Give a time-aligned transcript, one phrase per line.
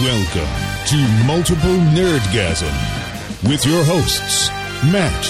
[0.00, 0.48] Welcome
[0.86, 2.72] to Multiple Nerdgasm
[3.46, 4.48] with your hosts,
[4.90, 5.22] Matt,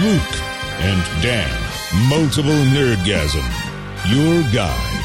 [0.00, 0.40] Luke,
[0.80, 1.52] and Dan.
[2.08, 3.44] Multiple Nerdgasm,
[4.08, 5.04] your guide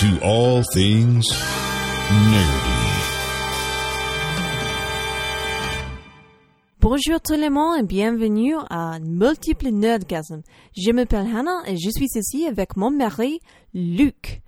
[0.00, 1.30] to all things
[2.10, 2.80] nerdy.
[6.80, 10.42] Bonjour tout le monde et bienvenue à Multiple Nerdgasm.
[10.76, 13.38] Je m'appelle Hannah et je suis ici avec mon mari,
[13.74, 14.42] Luc.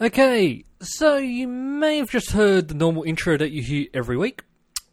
[0.00, 4.44] Okay, so you may have just heard the normal intro that you hear every week,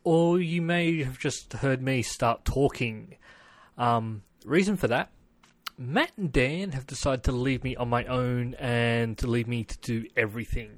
[0.04, 3.18] or you may have just heard me start talking.
[3.78, 5.12] Um, reason for that,
[5.78, 9.64] Matt and Dan have decided to leave me on my own and to leave me
[9.64, 10.72] to do everything.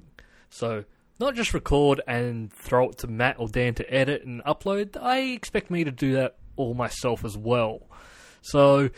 [0.50, 0.84] So,
[1.20, 5.20] not just record and throw it to Matt or Dan to edit and upload, I
[5.20, 7.82] expect me to do that all myself as well.
[8.42, 8.90] So,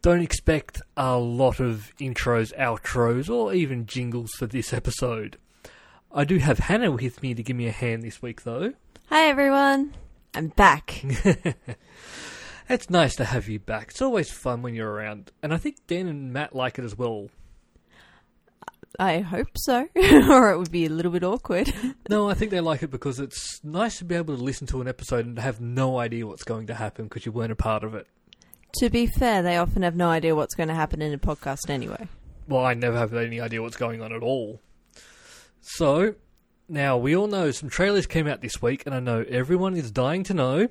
[0.00, 5.38] don't expect a lot of intros, outros, or even jingles for this episode.
[6.14, 8.74] I do have Hannah with me to give me a hand this week, though.
[9.08, 9.94] Hi everyone.
[10.34, 11.04] I'm back.
[12.68, 13.88] It's nice to have you back.
[13.90, 16.96] It's always fun when you're around, and I think Dan and Matt like it as
[16.96, 17.28] well.
[18.98, 19.88] I hope so,
[20.30, 21.70] or it would be a little bit awkward.
[22.08, 24.80] No, I think they like it because it's nice to be able to listen to
[24.80, 27.84] an episode and have no idea what's going to happen because you weren't a part
[27.84, 28.06] of it.
[28.78, 31.68] to be fair, they often have no idea what's going to happen in a podcast
[31.68, 32.08] anyway.
[32.48, 34.60] Well, I never have any idea what's going on at all.
[35.62, 36.16] So,
[36.68, 39.90] now we all know some trailers came out this week, and I know everyone is
[39.90, 40.68] dying to know.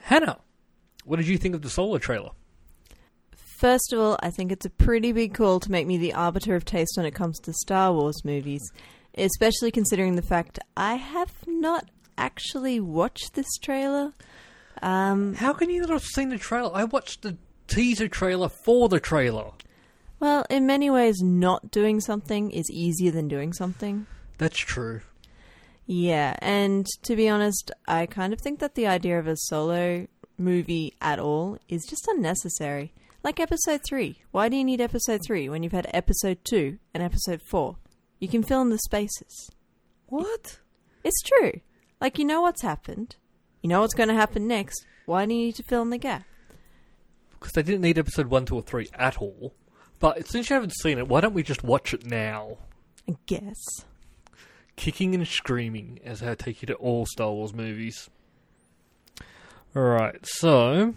[0.00, 0.38] Hannah,
[1.04, 2.30] what did you think of the solo trailer?
[3.58, 6.54] First of all, I think it's a pretty big call to make me the arbiter
[6.56, 8.62] of taste when it comes to Star Wars movies,
[9.18, 14.14] especially considering the fact I have not actually watched this trailer.
[14.80, 16.70] Um, How can you not have seen the trailer?
[16.72, 19.50] I watched the teaser trailer for the trailer.
[20.20, 24.06] well, in many ways, not doing something is easier than doing something.
[24.40, 25.02] That's true.
[25.84, 30.06] Yeah, and to be honest, I kind of think that the idea of a solo
[30.38, 32.94] movie at all is just unnecessary.
[33.22, 34.22] Like episode 3.
[34.30, 37.76] Why do you need episode 3 when you've had episode 2 and episode 4?
[38.18, 39.50] You can fill in the spaces.
[40.06, 40.60] What?
[41.04, 41.60] It's true.
[42.00, 43.16] Like, you know what's happened.
[43.60, 44.86] You know what's going to happen next.
[45.04, 46.24] Why do you need to fill in the gap?
[47.32, 49.52] Because they didn't need episode 1, 2, or 3 at all.
[49.98, 52.56] But since you haven't seen it, why don't we just watch it now?
[53.06, 53.84] I guess.
[54.80, 58.08] Kicking and screaming as I take you to all Star Wars movies.
[59.76, 60.94] Alright, so.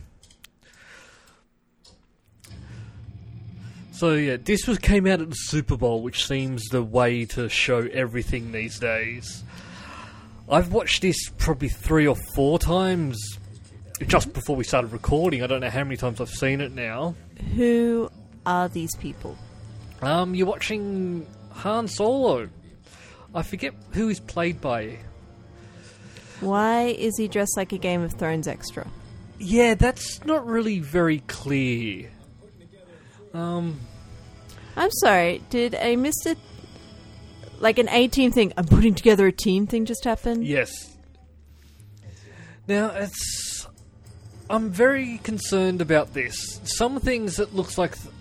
[3.91, 7.49] So yeah, this was came out at the Super Bowl, which seems the way to
[7.49, 9.43] show everything these days.
[10.49, 13.37] I've watched this probably three or four times
[14.07, 15.43] just before we started recording.
[15.43, 17.15] I don't know how many times I've seen it now.
[17.57, 18.09] Who
[18.45, 19.37] are these people?
[20.01, 22.47] Um, you're watching Han Solo.
[23.35, 24.97] I forget who he's played by.
[26.39, 28.87] Why is he dressed like a Game of Thrones extra?
[29.39, 32.09] Yeah, that's not really very clear.
[33.33, 33.79] Um,
[34.75, 36.35] I'm sorry, did a Mr.
[37.59, 40.43] Like an A team thing, I'm putting together a team thing just happen?
[40.43, 40.71] yes.
[42.67, 43.67] Now it's.
[44.49, 46.59] I'm very concerned about this.
[46.63, 48.13] Some things it looks like th-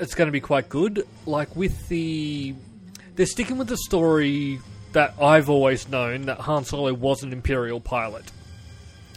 [0.00, 2.54] it's going to be quite good, like with the.
[3.14, 4.60] They're sticking with the story
[4.92, 8.24] that I've always known that Han Solo was an Imperial pilot.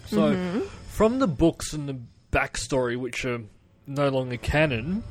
[0.07, 1.99] So, from the books and the
[2.31, 3.41] backstory, which are
[3.85, 5.03] no longer canon,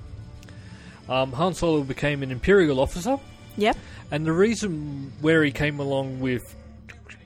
[1.08, 3.19] um, Han Solo became an Imperial officer.
[3.56, 3.76] Yep.
[4.10, 6.54] And the reason where he came along with.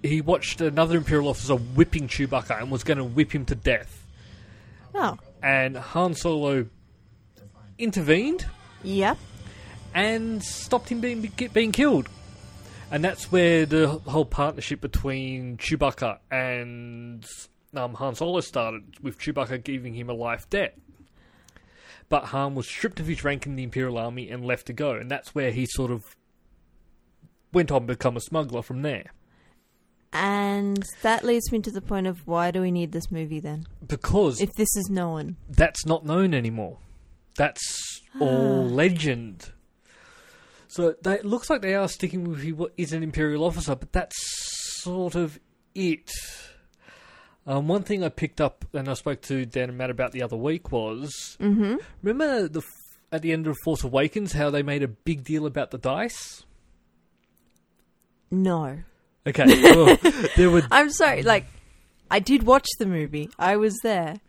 [0.02, 4.06] He watched another Imperial officer whipping Chewbacca and was going to whip him to death.
[4.94, 5.18] Oh.
[5.42, 6.66] And Han Solo
[7.78, 8.46] intervened
[8.82, 9.18] Yep.
[9.94, 12.08] And stopped him being being killed.
[12.90, 17.24] And that's where the whole partnership between Chewbacca and
[17.74, 20.76] um, Han Solo started, with Chewbacca giving him a life debt.
[22.08, 24.92] But Han was stripped of his rank in the Imperial Army and left to go,
[24.94, 26.16] and that's where he sort of
[27.52, 29.12] went on to become a smuggler from there.
[30.12, 33.66] And that leads me to the point of why do we need this movie then?
[33.86, 35.36] Because If this is known.
[35.48, 36.78] that's not known anymore.
[37.36, 39.52] That's all legend.
[40.70, 43.92] So they, it looks like they are sticking with he is an imperial officer, but
[43.92, 44.16] that's
[44.82, 45.38] sort of
[45.74, 46.10] it.
[47.46, 50.22] Um, one thing I picked up and I spoke to Dan and Matt about the
[50.22, 51.76] other week was Mm-hmm.
[52.02, 52.62] remember the
[53.10, 56.44] at the end of Force Awakens how they made a big deal about the dice.
[58.30, 58.78] No.
[59.26, 59.44] Okay,
[59.74, 59.96] well,
[60.36, 61.46] there were I'm sorry, like,
[62.10, 63.28] I did watch the movie.
[63.38, 64.20] I was there.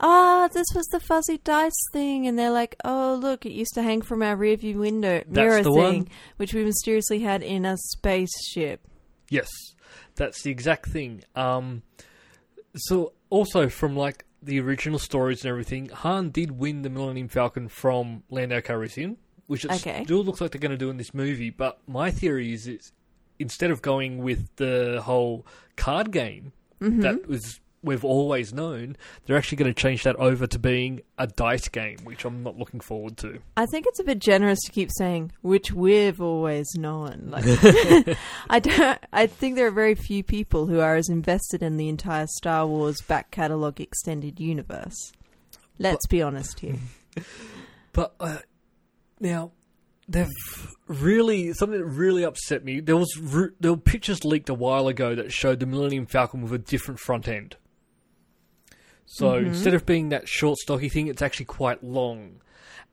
[0.00, 3.82] Ah, this was the fuzzy dice thing, and they're like, "Oh, look, it used to
[3.82, 6.08] hang from our rearview window mirror thing, one.
[6.38, 8.80] which we mysteriously had in a spaceship."
[9.28, 9.48] yes.
[10.16, 11.22] That's the exact thing.
[11.34, 11.82] Um,
[12.76, 17.68] so also from like the original stories and everything, Han did win the Millennium Falcon
[17.68, 19.16] from Lando Calrissian,
[19.46, 20.04] which it Okay.
[20.04, 21.50] still looks like they're going to do in this movie.
[21.50, 22.92] But my theory is, it's
[23.38, 29.56] instead of going with the whole card game that was we've always known, they're actually
[29.56, 33.16] going to change that over to being a dice game, which I'm not looking forward
[33.18, 33.40] to.
[33.56, 37.28] I think it's a bit generous to keep saying which we've always known.
[37.30, 37.44] Like,
[38.50, 38.98] I don't.
[39.12, 42.66] I think there are very few people who are as invested in the entire Star
[42.66, 45.12] Wars back catalog extended universe.
[45.78, 46.76] Let's be honest here.
[47.92, 48.38] But uh,
[49.18, 49.50] now
[50.08, 50.28] they've
[50.86, 52.78] really something that really upset me.
[52.78, 53.12] There was
[53.58, 57.00] there were pictures leaked a while ago that showed the Millennium Falcon with a different
[57.00, 57.56] front end.
[59.12, 62.40] So instead of being that short, stocky thing, it's actually quite long.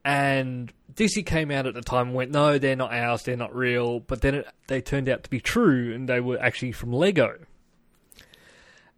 [0.04, 3.22] And Disney came out at the time and went, "No, they're not ours.
[3.24, 6.40] They're not real." But then it, they turned out to be true, and they were
[6.42, 7.38] actually from Lego.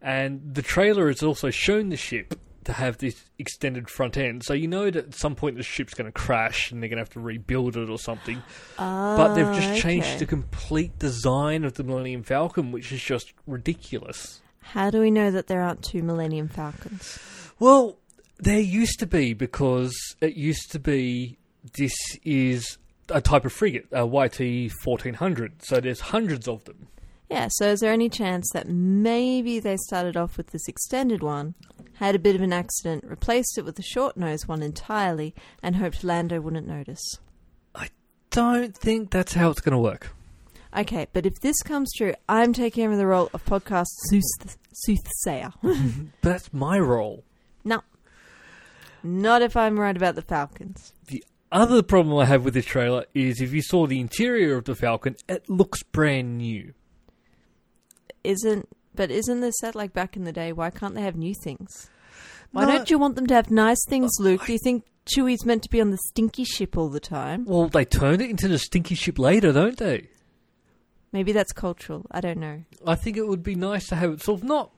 [0.02, 4.54] And the trailer has also shown the ship to have this extended front end, so
[4.54, 7.02] you know that at some point the ship's going to crash and they're going to
[7.02, 8.42] have to rebuild it or something.
[8.78, 10.18] but they've just Ah, changed okay.
[10.20, 14.42] the complete design of the Millennium Falcon, which is just ridiculous.
[14.62, 17.20] How do we know that there aren't two Millennium Falcons?
[17.60, 17.98] Well,
[18.38, 21.38] there used to be because it used to be
[21.78, 22.78] this is
[23.10, 25.64] a type of frigate, a YT fourteen hundred.
[25.64, 26.88] So there's hundreds of them.
[27.30, 27.48] Yeah.
[27.52, 31.56] So is there any chance that maybe they started off with this extended one,
[31.96, 35.76] had a bit of an accident, replaced it with a short nose one entirely, and
[35.76, 37.18] hoped Lando wouldn't notice?
[37.76, 37.90] I
[38.32, 40.12] don't think that's how it's going to work.
[40.78, 45.52] Okay, but if this comes true, I'm taking over the role of podcast sooth- soothsayer.
[45.62, 45.78] But
[46.22, 47.24] that's my role.
[47.64, 47.82] no,
[49.04, 50.94] not if I'm right about the Falcons.
[51.08, 54.66] The other problem I have with this trailer is if you saw the interior of
[54.66, 56.74] the Falcon, it looks brand new.
[58.24, 60.52] Isn't but isn't this set like back in the day?
[60.52, 61.90] Why can't they have new things?
[62.52, 62.72] Why No.
[62.74, 64.46] don't you want them to have nice things, uh, Luke?
[64.46, 67.46] Do you think Chewie's meant to be on the stinky ship all the time?
[67.46, 70.10] Well, they turned it into the stinky ship later, don't they?
[71.12, 72.06] Maybe that's cultural.
[72.12, 72.64] I don't know.
[72.86, 74.72] I think it would be nice to have it sort of not.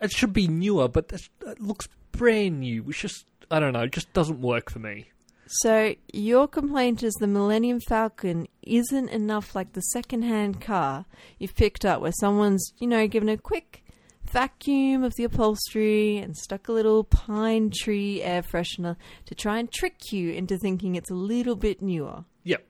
[0.00, 3.92] It should be newer, but it looks brand new, which just I don't know, it
[3.92, 5.10] just doesn't work for me.
[5.46, 11.04] So your complaint is the Millennium Falcon isn't enough like the second-hand car
[11.38, 13.84] you've picked up, where someone's you know given a quick
[14.30, 19.70] vacuum of the upholstery and stuck a little pine tree air freshener to try and
[19.70, 22.24] trick you into thinking it's a little bit newer.
[22.42, 22.64] Yep,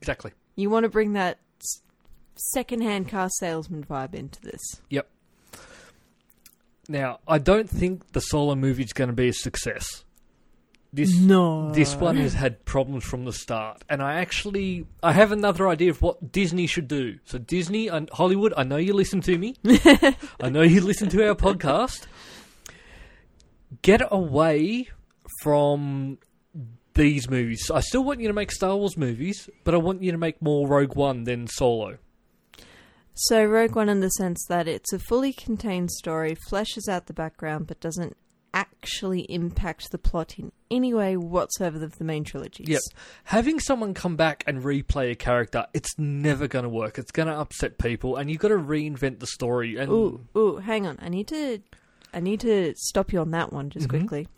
[0.00, 0.32] exactly.
[0.56, 1.38] You want to bring that
[2.52, 4.60] second-hand car salesman vibe into this.
[4.90, 5.08] Yep.
[6.88, 10.04] Now, I don't think the solo movie is going to be a success.
[10.92, 11.70] This No.
[11.72, 15.90] this one has had problems from the start, and I actually I have another idea
[15.90, 17.20] of what Disney should do.
[17.26, 19.54] So Disney and Hollywood, I know you listen to me.
[20.40, 22.06] I know you listen to our podcast.
[23.82, 24.88] Get away
[25.42, 26.18] from
[26.94, 27.70] these movies.
[27.72, 30.42] I still want you to make Star Wars movies, but I want you to make
[30.42, 31.98] more Rogue One than Solo.
[33.14, 37.12] So Rogue One, in the sense that it's a fully contained story, fleshes out the
[37.12, 38.16] background, but doesn't
[38.52, 42.68] actually impact the plot in any way whatsoever of the main trilogies.
[42.68, 42.80] Yep.
[43.24, 46.98] Having someone come back and replay a character, it's never going to work.
[46.98, 49.76] It's going to upset people, and you've got to reinvent the story.
[49.76, 50.98] And Ooh, ooh, hang on.
[51.00, 51.60] I need to,
[52.12, 53.90] I need to stop you on that one just Mhm.
[53.90, 54.28] quickly,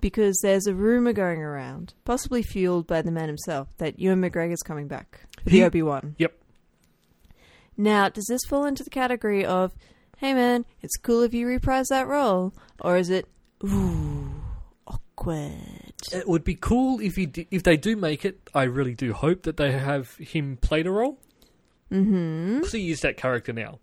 [0.00, 4.62] because there's a rumor going around, possibly fueled by the man himself, that Ewan McGregor's
[4.62, 6.14] coming back the Obi Wan.
[6.18, 6.34] Yep.
[7.82, 9.72] Now, does this fall into the category of,
[10.18, 13.26] hey man, it's cool if you reprise that role, or is it,
[13.64, 14.30] ooh,
[14.86, 15.92] awkward?
[16.12, 18.48] it would be cool if he di- if they do make it.
[18.54, 21.18] I really do hope that they have him play the role
[21.90, 22.58] Mm-hmm.
[22.58, 23.78] because he is that character now.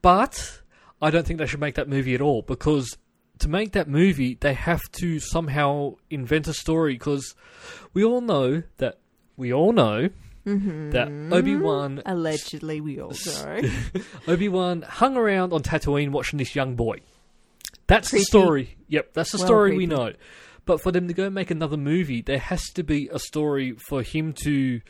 [0.00, 0.60] But
[1.02, 2.96] I don't think they should make that movie at all because
[3.40, 7.34] to make that movie, they have to somehow invent a story because
[7.92, 8.98] we all know that
[9.36, 10.08] we all know
[10.46, 10.90] Mm-hmm.
[10.90, 13.60] that Obi Wan Allegedly, we all know.
[14.28, 16.98] Obi Wan hung around on Tatooine watching this young boy.
[17.86, 18.20] That's Creepy.
[18.20, 18.76] the story.
[18.88, 20.12] Yep, that's the Well, story we know.
[20.66, 24.02] But for them to go make another movie, there has to be a story for
[24.02, 24.80] him to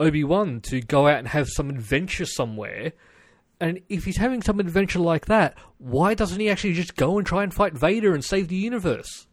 [0.00, 2.92] Obi Wan to go out and have some adventure somewhere.
[3.60, 7.26] And if he's having some adventure like that, why doesn't he actually just go and
[7.26, 9.26] try and fight Vader and save the universe?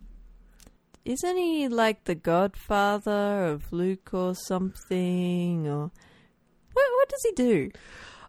[1.05, 5.67] Isn't he like the godfather of Luke or something?
[5.67, 5.91] Or
[6.73, 6.89] what?
[6.93, 7.71] What does he do?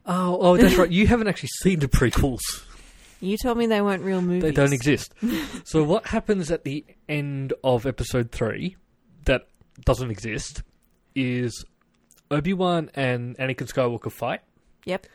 [0.05, 0.91] Oh, oh, that's right.
[0.91, 2.43] You haven't actually seen the prequels.
[3.21, 4.43] You told me they weren't real movies.
[4.43, 5.15] They don't exist.
[5.65, 8.77] so what happens at the end of episode three
[9.25, 9.49] that
[9.85, 10.63] doesn't exist
[11.15, 11.65] is
[12.31, 14.43] Obi Wan and Anakin Skywalker fight.
[14.85, 15.07] Yep.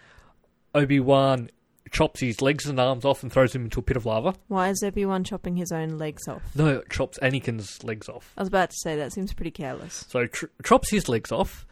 [0.74, 1.50] Obi Wan
[1.92, 4.34] chops his legs and arms off and throws him into a pit of lava.
[4.48, 6.42] Why is everyone chopping his own legs off?
[6.56, 8.34] No, chops Anakin's legs off.
[8.38, 10.06] I was about to say that seems pretty careless.
[10.10, 11.66] So tr- chops his legs off,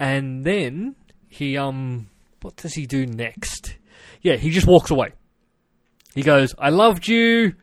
[0.00, 0.96] and then
[1.28, 2.08] he um,
[2.40, 3.76] what does he do next?
[4.22, 5.12] Yeah, he just walks away.
[6.14, 7.54] He goes, "I loved you,"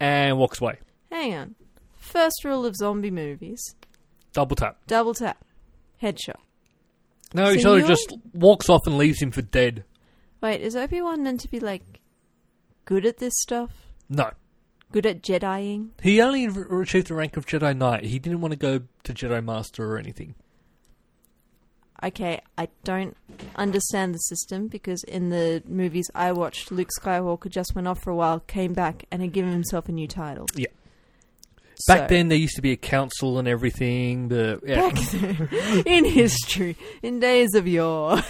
[0.00, 0.78] and walks away.
[1.10, 1.54] Hang on.
[1.96, 3.60] First rule of zombie movies:
[4.32, 4.78] Double tap.
[4.86, 5.44] double tap,
[6.02, 6.36] headshot.
[7.34, 9.84] No, he sort of just walks off and leaves him for dead.
[10.40, 12.00] Wait, is Obi Wan meant to be like
[12.84, 13.70] good at this stuff?
[14.08, 14.30] No,
[14.92, 15.90] Good at Jediing?
[16.02, 18.04] he only re- achieved the rank of Jedi Knight.
[18.04, 20.34] He didn't want to go to Jedi Master or anything.
[22.02, 23.16] Okay, I don't
[23.56, 28.10] understand the system because in the movies I watched, Luke Skywalker just went off for
[28.10, 30.46] a while, came back, and had given himself a new title.
[30.54, 30.68] Yeah.
[31.88, 34.28] Back So- then, there used to be a council and everything.
[34.28, 34.76] The yeah.
[34.88, 38.20] back then, in history, in days of yore.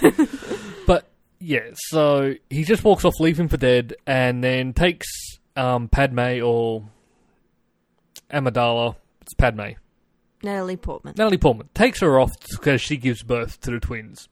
[0.86, 1.06] But
[1.40, 5.06] yeah, so he just walks off, leaving for dead, and then takes
[5.56, 6.84] um, Padme or
[8.30, 8.96] Amidala.
[9.22, 9.72] It's Padme.
[10.42, 11.14] Natalie Portman.
[11.16, 14.28] Natalie Portman takes her off because she gives birth to the twins.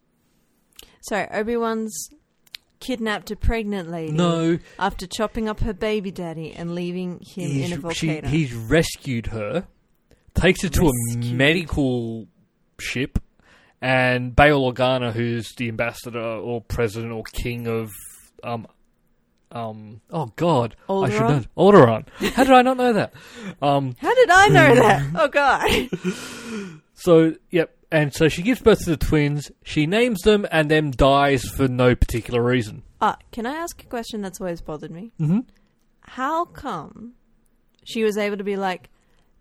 [1.01, 2.11] Sorry, Obi Wan's
[2.81, 4.13] kidnapped a pregnant lady.
[4.13, 8.29] No, After chopping up her baby daddy and leaving him in a he's, she, volcano.
[8.29, 9.67] he's rescued her,
[10.35, 12.27] takes her to a medical
[12.79, 13.19] ship,
[13.81, 17.91] and Bail Organa, who's the ambassador or president or king of
[18.45, 18.67] um
[19.53, 22.05] um oh god I should know Alderaan?
[22.21, 22.33] Alderaan.
[22.35, 23.13] How did I not know that?
[23.63, 25.07] Um How did I know that?
[25.15, 26.71] Oh god.
[26.95, 29.51] so yep, and so she gives birth to the twins.
[29.63, 32.83] She names them and then dies for no particular reason.
[33.01, 35.13] Ah, can I ask a question that's always bothered me?
[35.21, 35.41] Mm-hmm.
[36.01, 37.13] How come
[37.85, 38.89] she was able to be like,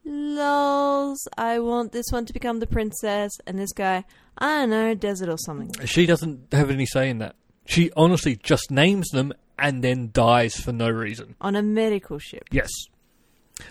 [0.06, 4.06] lols, I want this one to become the princess, and this guy,
[4.38, 5.86] I don't know, desert or something.
[5.86, 7.36] She doesn't have any say in that.
[7.66, 11.36] She honestly just names them and then dies for no reason.
[11.42, 12.46] On a medical ship.
[12.52, 12.70] Yes.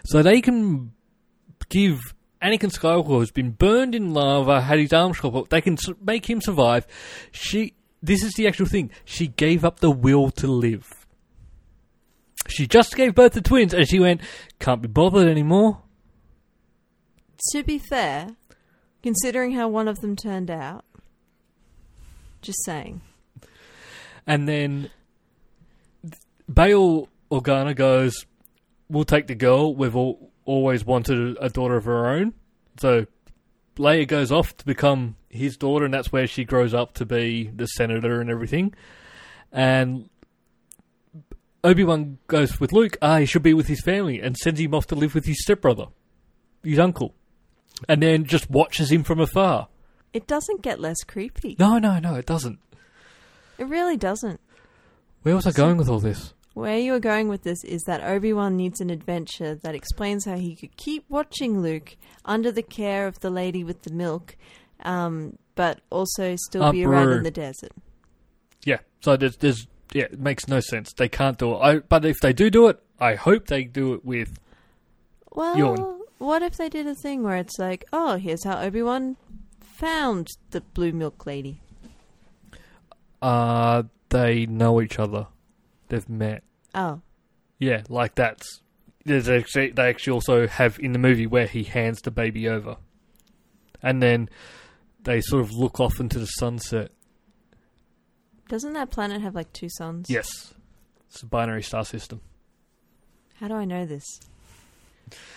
[0.07, 0.93] So they can
[1.69, 5.49] give Anakin Skywalker has been burned in lava, had his arms chopped off.
[5.49, 6.87] They can make him survive.
[7.33, 7.75] She.
[8.03, 8.91] This is the actual thing.
[9.07, 11.07] She gave up the will to live.
[12.49, 14.21] She just gave birth to twins, and she went,
[14.59, 15.81] "Can't be bothered anymore."
[17.53, 18.37] To be fair,
[19.03, 20.85] considering how one of them turned out,
[22.43, 23.01] just saying.
[24.27, 24.91] And then
[26.53, 28.25] Bail Organa goes,
[28.89, 29.75] "We'll take the girl.
[29.75, 32.35] We've all, always wanted a daughter of her own."
[32.79, 33.07] So
[33.77, 37.51] Leia goes off to become his daughter, and that's where she grows up to be
[37.55, 38.73] the senator and everything.
[39.53, 40.09] And
[41.63, 42.97] Obi Wan goes with Luke.
[43.03, 45.43] Ah, he should be with his family, and sends him off to live with his
[45.43, 45.87] stepbrother,
[46.63, 47.15] his uncle,
[47.89, 49.69] and then just watches him from afar.
[50.13, 51.57] It doesn't get less creepy.
[51.59, 52.59] No, no, no, it doesn't.
[53.59, 54.41] It really doesn't.
[55.23, 56.35] Where was I going with all this?
[56.55, 60.25] Where you are going with this is that Obi Wan needs an adventure that explains
[60.25, 64.37] how he could keep watching Luke under the care of the lady with the milk,
[64.85, 67.73] um, but also still Aunt be around in the desert.
[68.65, 68.79] Yeah.
[69.01, 70.93] So there's, there's, yeah, it makes no sense.
[70.93, 71.59] They can't do it.
[71.59, 74.39] I, but if they do do it, I hope they do it with.
[75.33, 76.01] Well, Yawn.
[76.19, 79.17] What if they did a thing where it's like, oh, here's how Obi Wan
[79.61, 81.61] found the blue milk lady?
[83.21, 85.27] Uh, they know each other.
[85.89, 86.43] They've met.
[86.75, 87.01] Oh,
[87.59, 88.61] Yeah, like that's.
[89.05, 92.77] There's actually, they actually also have in the movie where he hands the baby over,
[93.83, 94.31] and then
[95.03, 96.91] they sort of look off into the sunset.
[98.49, 100.07] doesn't that planet have like two suns?
[100.09, 100.55] Yes,
[101.09, 102.23] it's a binary star system.
[103.35, 104.05] How do I know this?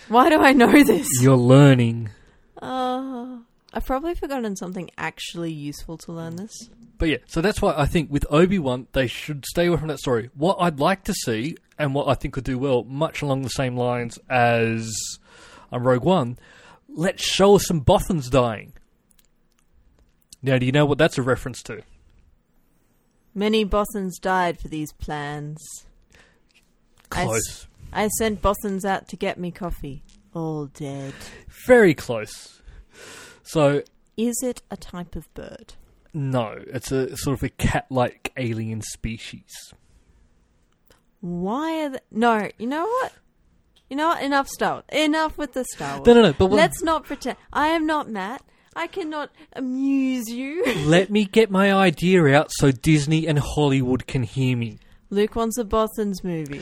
[0.08, 1.08] Why do I know this?
[1.22, 2.10] You're learning,
[2.62, 3.38] Uh,
[3.74, 6.70] I've probably forgotten something actually useful to learn this.
[6.98, 7.18] but yeah.
[7.28, 10.30] So that's why I think with Obi Wan they should stay away from that story.
[10.36, 13.50] What I'd like to see, and what I think would do well, much along the
[13.50, 14.92] same lines as
[15.72, 16.40] um, Rogue One,
[16.90, 18.74] let's show us some Bothans dying.
[20.42, 21.82] Now, do you know what that's a reference to?
[23.36, 25.60] Many Bothans died for these plans.
[27.10, 27.68] Close.
[27.94, 30.04] I sent Bothans out to get me coffee.
[30.34, 31.14] All dead.
[31.66, 32.62] Very close.
[33.44, 33.84] So,
[34.18, 35.74] Is it a type of bird?
[36.14, 39.74] no, it's a sort of a cat like alien species.
[41.22, 43.14] Why are the- No, you know what?
[43.90, 44.22] You know what?
[44.24, 44.84] Enough Star Wars.
[44.92, 46.08] Enough with the Star Wars.
[46.08, 47.38] No, no, no, but Let's not pretend.
[47.54, 48.42] I am not Matt.
[48.76, 50.64] I cannot amuse you.
[50.86, 54.78] Let me get my idea out so Disney and Hollywood can hear me.
[55.10, 56.62] Luke wants a Bothans movie.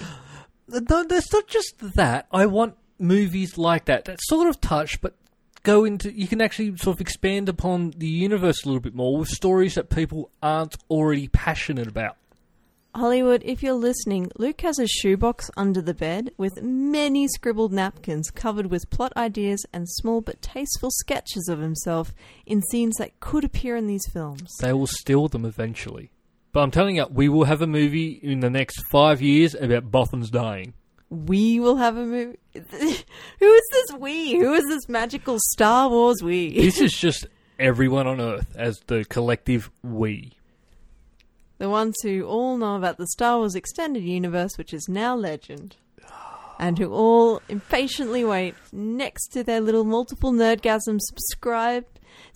[0.67, 2.27] No, there's not just that.
[2.31, 5.15] I want movies like that that sort of touch, but
[5.63, 9.17] go into you can actually sort of expand upon the universe a little bit more
[9.17, 12.17] with stories that people aren't already passionate about.
[12.95, 18.31] Hollywood, if you're listening, Luke has a shoebox under the bed with many scribbled napkins
[18.31, 22.13] covered with plot ideas and small but tasteful sketches of himself
[22.45, 24.49] in scenes that could appear in these films.
[24.61, 26.11] They will steal them eventually.
[26.55, 29.91] But I'm telling you, we will have a movie in the next five years about
[29.91, 30.73] Bothans dying.
[31.09, 32.37] We will have a movie.
[32.53, 34.39] Who is this we?
[34.39, 36.51] Who is this magical Star Wars we?
[36.55, 37.27] This is just
[37.59, 40.31] everyone on Earth as the collective we.
[41.57, 45.75] The ones who all know about the Star Wars extended universe, which is now legend.
[46.57, 51.85] And who all impatiently wait next to their little multiple nerdgasm subscribe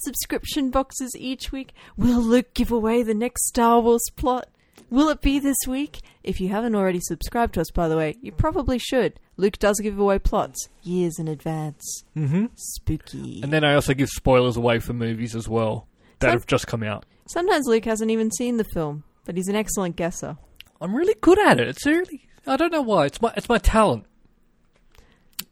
[0.02, 1.74] subscription boxes each week.
[1.98, 4.50] Will Luke give away the next Star Wars plot?
[4.90, 6.00] Will it be this week?
[6.24, 9.20] If you haven't already subscribed to us, by the way, you probably should.
[9.38, 12.04] Luke does give away plots years in advance.
[12.16, 12.48] Mm-hmm.
[12.56, 13.42] Spooky.
[13.42, 15.88] And then I also give spoilers away for movies as well
[16.20, 17.06] that have just come out.
[17.28, 20.38] Sometimes Luke hasn't even seen the film, but he's an excellent guesser.
[20.82, 21.68] I'm really good at it.
[21.68, 23.06] It's really I don't know why.
[23.06, 24.06] It's my it's my talent.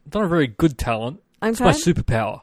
[0.06, 1.22] It's not a very good talent.
[1.42, 2.42] I'm It's my superpower.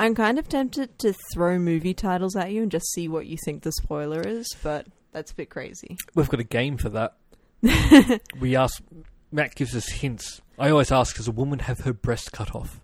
[0.00, 3.36] I'm kind of tempted to throw movie titles at you and just see what you
[3.44, 5.98] think the spoiler is, but that's a bit crazy.
[6.14, 7.16] We've got a game for that.
[8.40, 8.82] we ask
[9.30, 10.40] Matt gives us hints.
[10.58, 12.80] I always ask, does a woman have her breast cut off?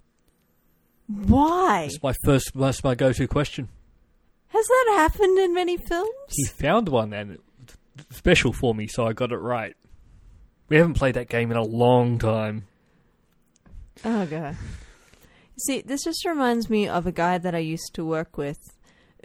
[1.07, 1.85] Why?
[1.85, 3.71] It's my first that's my go to question.
[4.49, 6.11] Has that happened in many films?
[6.29, 7.79] He found one and it's
[8.11, 9.75] special for me, so I got it right.
[10.69, 12.67] We haven't played that game in a long time.
[14.05, 14.57] Oh god.
[15.59, 18.59] See, this just reminds me of a guy that I used to work with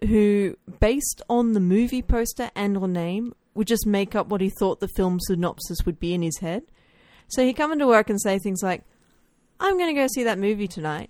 [0.07, 4.50] who based on the movie poster and or name would just make up what he
[4.50, 6.63] thought the film synopsis would be in his head.
[7.27, 8.83] So he'd come into work and say things like,
[9.59, 11.09] I'm gonna go see that movie tonight.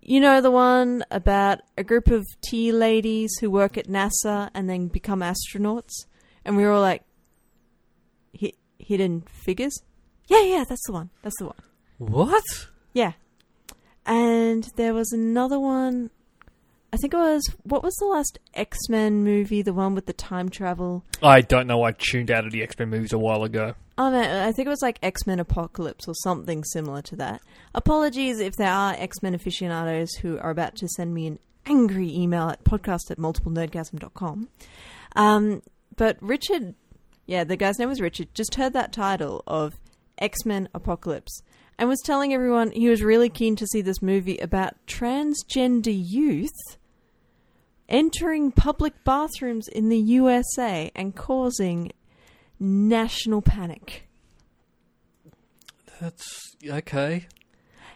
[0.00, 4.70] You know the one about a group of tea ladies who work at NASA and
[4.70, 6.06] then become astronauts?
[6.44, 7.02] And we were all like,
[8.78, 9.82] Hidden Figures?
[10.26, 11.10] Yeah, yeah, that's the one.
[11.22, 11.56] That's the one.
[11.98, 12.44] What?
[12.94, 13.12] Yeah.
[14.10, 16.10] And there was another one.
[16.92, 19.62] I think it was what was the last X Men movie?
[19.62, 21.04] The one with the time travel.
[21.22, 21.84] I don't know.
[21.84, 23.74] I tuned out of the X Men movies a while ago.
[23.96, 27.40] Oh man, I think it was like X Men Apocalypse or something similar to that.
[27.72, 32.12] Apologies if there are X Men aficionados who are about to send me an angry
[32.12, 34.48] email at podcast at multiplenerdgasm.com.
[35.14, 35.62] Um,
[35.94, 36.74] but Richard,
[37.26, 39.78] yeah, the guy's name was Richard, just heard that title of
[40.18, 41.42] X Men Apocalypse
[41.80, 46.76] and was telling everyone he was really keen to see this movie about transgender youth
[47.88, 51.90] entering public bathrooms in the USA and causing
[52.60, 54.06] national panic.
[56.02, 57.26] That's okay.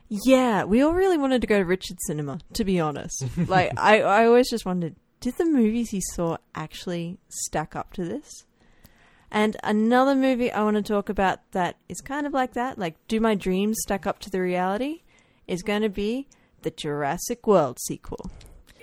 [0.08, 3.22] Yeah, we all really wanted to go to Richard Cinema, to be honest.
[3.46, 8.04] like, I, I always just wondered, did the movies he saw actually stack up to
[8.04, 8.46] this?
[9.30, 12.94] And another movie I want to talk about that is kind of like that, like,
[13.08, 15.02] do my dreams stack up to the reality?
[15.46, 16.28] Is going to be
[16.62, 18.30] the Jurassic World sequel.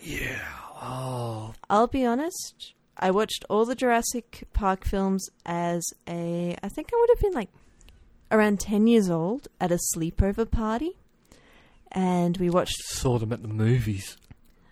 [0.01, 0.39] Yeah.
[0.81, 6.55] Oh, I'll be honest, I watched all the Jurassic Park films as a.
[6.61, 7.49] I think I would have been like
[8.31, 10.97] around 10 years old at a sleepover party.
[11.91, 12.77] And we watched.
[12.83, 14.17] saw them at the movies.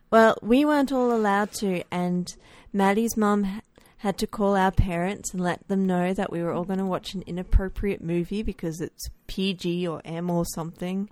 [0.10, 2.34] Well, we weren't all allowed to, and
[2.74, 3.62] Maddie's mum
[4.00, 6.86] had to call our parents and let them know that we were all going to
[6.86, 11.10] watch an inappropriate movie because it's PG or M or something.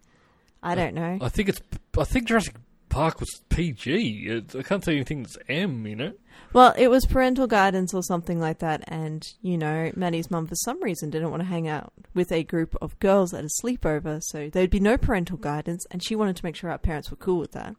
[0.64, 1.18] I don't know.
[1.22, 1.62] I think it's.
[1.98, 2.56] I think Jurassic
[2.90, 4.28] Park was PG.
[4.28, 6.20] It, I can't say anything that's M in it.
[6.54, 10.56] Well, it was parental guidance or something like that, and you know, Maddie's mum for
[10.56, 14.22] some reason didn't want to hang out with a group of girls at a sleepover,
[14.24, 17.18] so there'd be no parental guidance, and she wanted to make sure our parents were
[17.18, 17.76] cool with that.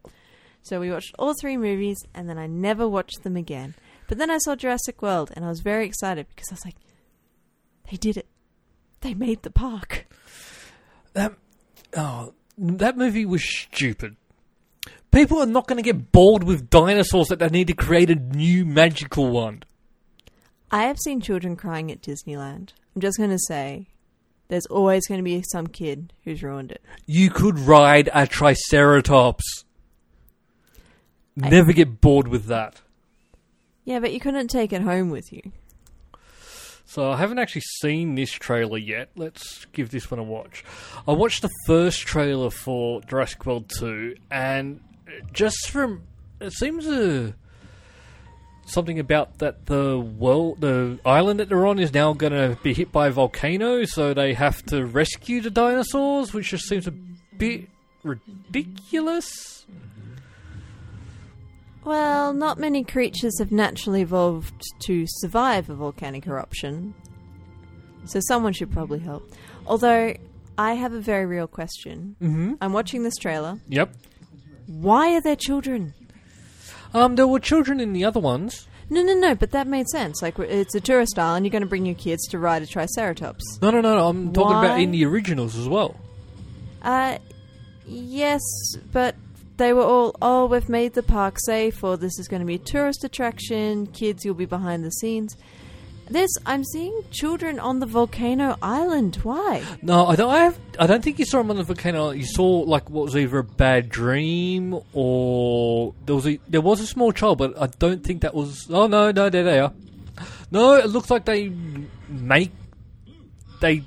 [0.62, 3.74] So we watched all three movies, and then I never watched them again.
[4.08, 6.76] But then I saw Jurassic World, and I was very excited because I was like,
[7.90, 8.26] they did it.
[9.02, 10.06] They made the park.
[11.12, 11.34] That
[11.96, 14.16] oh, that movie was stupid.
[15.12, 18.14] People are not going to get bored with dinosaurs that they need to create a
[18.14, 19.62] new magical one.
[20.70, 22.72] I have seen children crying at Disneyland.
[22.94, 23.88] I'm just going to say,
[24.48, 26.82] there's always going to be some kid who's ruined it.
[27.06, 29.64] You could ride a Triceratops.
[31.42, 32.82] I- Never get bored with that.
[33.88, 35.40] Yeah, but you couldn't take it home with you.
[36.85, 39.09] So I haven't actually seen this trailer yet.
[39.16, 40.62] Let's give this one a watch.
[41.09, 44.81] I watched the first trailer for Jurassic World 2 and
[45.33, 46.03] just from
[46.38, 47.33] it seems uh,
[48.66, 52.74] something about that the world the island that they're on is now going to be
[52.74, 56.92] hit by a volcano so they have to rescue the dinosaurs which just seems a
[57.38, 57.70] bit
[58.03, 59.64] ridiculous.
[61.88, 66.94] Well, not many creatures have naturally evolved to survive a volcanic eruption.
[68.05, 69.33] So someone should probably help.
[69.66, 70.12] Although,
[70.59, 72.14] I have a very real question.
[72.20, 72.55] Mm-hmm.
[72.61, 73.59] I'm watching this trailer.
[73.68, 73.94] Yep.
[74.66, 75.94] Why are there children?
[76.92, 78.68] Um, there were children in the other ones.
[78.90, 80.20] No, no, no, but that made sense.
[80.20, 83.61] Like, it's a tourist island, you're going to bring your kids to ride a Triceratops.
[83.62, 83.96] No, no, no.
[83.96, 85.96] no, I'm talking about in the originals as well.
[86.83, 87.16] Uh,
[87.87, 88.42] yes,
[88.92, 89.14] but
[89.58, 92.54] they were all, oh, we've made the park safe, or this is going to be
[92.54, 95.36] a tourist attraction, kids, you'll be behind the scenes.
[96.08, 99.16] This, I'm seeing children on the volcano island.
[99.16, 99.62] Why?
[99.82, 100.30] No, I don't.
[100.30, 102.10] I, have, I don't think you saw them on the volcano.
[102.10, 106.80] You saw like what was either a bad dream or there was a there was
[106.80, 108.70] a small child, but I don't think that was.
[108.70, 109.74] Oh no, no, there they are.
[110.50, 111.52] No, it looks like they
[112.08, 112.52] make
[113.60, 113.82] they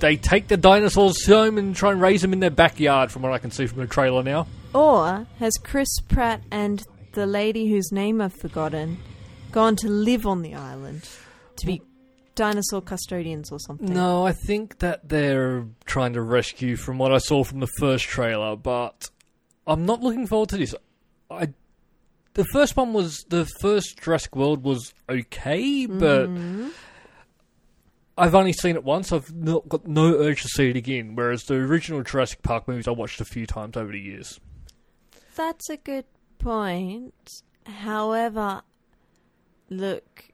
[0.00, 3.32] they take the dinosaurs home and try and raise them in their backyard, from what
[3.32, 4.48] I can see from the trailer now.
[4.72, 8.98] Or has Chris Pratt and the lady whose name I've forgotten
[9.50, 11.08] gone to live on the island
[11.56, 11.82] to be
[12.36, 13.92] dinosaur custodians or something?
[13.92, 18.04] No, I think that they're trying to rescue from what I saw from the first
[18.04, 19.10] trailer, but
[19.66, 20.74] I'm not looking forward to this.
[21.30, 21.48] I
[22.34, 26.68] the first one was the first Jurassic World was okay, but mm-hmm.
[28.16, 29.12] I've only seen it once.
[29.12, 31.16] I've not got no urge to see it again.
[31.16, 34.38] Whereas the original Jurassic Park movies, I watched a few times over the years.
[35.40, 36.04] That's a good
[36.38, 37.14] point.
[37.64, 38.60] However,
[39.70, 40.24] look,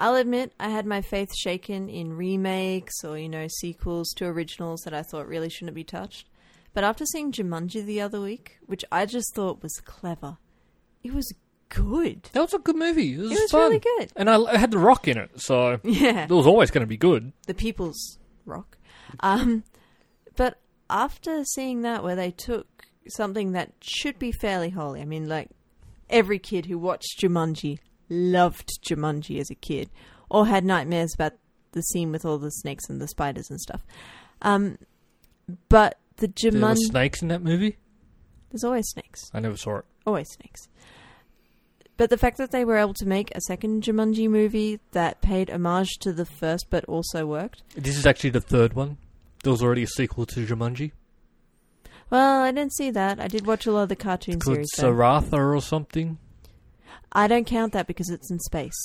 [0.00, 4.80] I'll admit I had my faith shaken in remakes or, you know, sequels to originals
[4.82, 6.28] that I thought really shouldn't be touched.
[6.74, 10.38] But after seeing Jumanji the other week, which I just thought was clever,
[11.04, 11.32] it was
[11.68, 12.24] good.
[12.32, 13.14] That was a good movie.
[13.14, 13.60] It was, It was fun.
[13.70, 14.12] really good.
[14.16, 16.24] and I, had the Rock in it, so Yeah.
[16.24, 17.32] it was always going to be good.
[17.46, 18.76] the people's rock.
[19.20, 19.62] Um,
[20.34, 20.58] but
[20.90, 22.66] after seeing that, where they took
[23.08, 25.48] something that should be fairly holy, I mean, like
[26.10, 29.90] every kid who watched Jumanji loved Jumanji as a kid,
[30.30, 31.34] or had nightmares about
[31.72, 33.84] the scene with all the snakes and the spiders and stuff.
[34.42, 34.78] Um,
[35.68, 37.76] but the There Jumanji, snakes in that movie.
[38.50, 39.84] there's always snakes, I never saw it.
[40.06, 40.68] always snakes.
[41.96, 45.50] But the fact that they were able to make a second Jumanji movie that paid
[45.50, 48.96] homage to the first but also worked, This is actually the third one.
[49.44, 50.92] There was already a sequel to Jumanji.
[52.12, 53.18] Well, I didn't see that.
[53.18, 54.68] I did watch a lot of the cartoon called series.
[54.76, 54.92] though.
[54.92, 56.18] Zathura or something,
[57.10, 58.78] I don't count that because it's in space.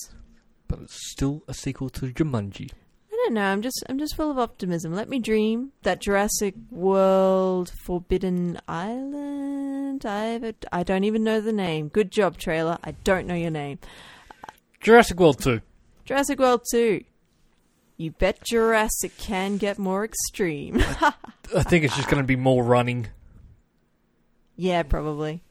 [0.69, 2.71] but it's still a sequel to Jumanji.
[3.11, 3.43] I don't know.
[3.43, 4.93] I'm just I'm just full of optimism.
[4.93, 10.05] Let me dream that Jurassic World Forbidden Island.
[10.05, 11.89] I I don't even know the name.
[11.89, 12.77] Good job, trailer.
[12.83, 13.79] I don't know your name.
[14.79, 15.59] Jurassic World 2.
[16.05, 17.03] Jurassic World Two.
[17.97, 20.77] You bet Jurassic can get more extreme.
[21.55, 23.07] I think it's just going to be more running.
[24.57, 25.41] Yeah, probably.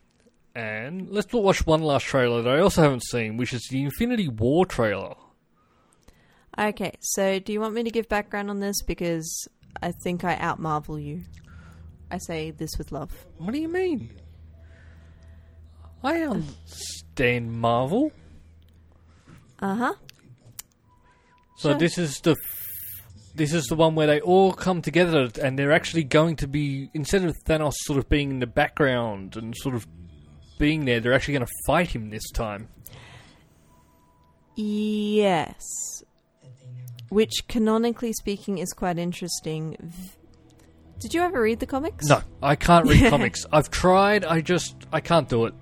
[0.54, 4.28] And let's watch one last trailer that I also haven't seen, which is the Infinity
[4.28, 5.14] War trailer.
[6.58, 9.48] Okay, so do you want me to give background on this because
[9.82, 11.22] I think I out Marvel you?
[12.10, 13.26] I say this with love.
[13.38, 14.10] What do you mean?
[16.02, 18.12] I understand Marvel.
[19.60, 19.94] Uh huh.
[21.56, 21.78] So Sure.
[21.78, 22.36] this is the
[23.36, 26.90] this is the one where they all come together and they're actually going to be
[26.94, 29.86] instead of Thanos sort of being in the background and sort of
[30.58, 32.68] being there, they're actually going to fight him this time.
[34.56, 35.62] Yes.
[37.08, 39.76] Which, canonically speaking, is quite interesting.
[39.80, 40.10] V-
[40.98, 42.06] Did you ever read the comics?
[42.06, 43.44] No, I can't read comics.
[43.52, 44.24] I've tried.
[44.24, 45.54] I just I can't do it.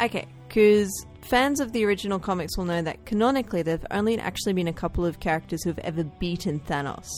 [0.00, 0.90] Okay, because
[1.32, 4.72] fans of the original comics will know that canonically there have only actually been a
[4.72, 7.08] couple of characters who have ever beaten Thanos.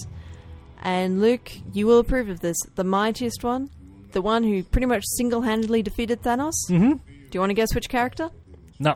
[0.82, 2.56] And Luke, you will approve of this.
[2.76, 3.70] The mightiest one,
[4.12, 6.52] the one who pretty much single handedly defeated Thanos.
[6.70, 6.92] Mm-hmm.
[6.92, 8.30] Do you want to guess which character?
[8.78, 8.94] No,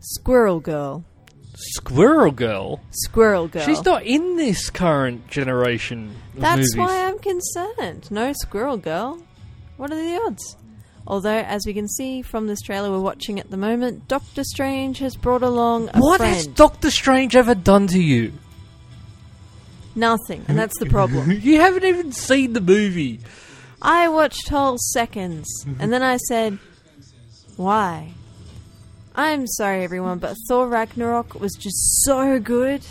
[0.00, 1.04] Squirrel Girl.
[1.54, 2.80] Squirrel Girl.
[2.90, 3.64] Squirrel Girl.
[3.64, 6.76] She's not in this current generation That's movies.
[6.76, 8.10] why I'm concerned.
[8.10, 9.22] No Squirrel Girl.
[9.76, 10.56] What are the odds?
[11.06, 14.98] Although, as we can see from this trailer we're watching at the moment, Doctor Strange
[15.00, 16.34] has brought along a what friend.
[16.34, 18.32] has Doctor Strange ever done to you?
[19.94, 21.30] Nothing, and that's the problem.
[21.42, 23.20] you haven't even seen the movie.
[23.82, 25.80] I watched whole seconds, mm-hmm.
[25.80, 26.58] and then I said,
[27.56, 28.12] "Why?"
[29.14, 32.84] I'm sorry, everyone, but Thor Ragnarok was just so good.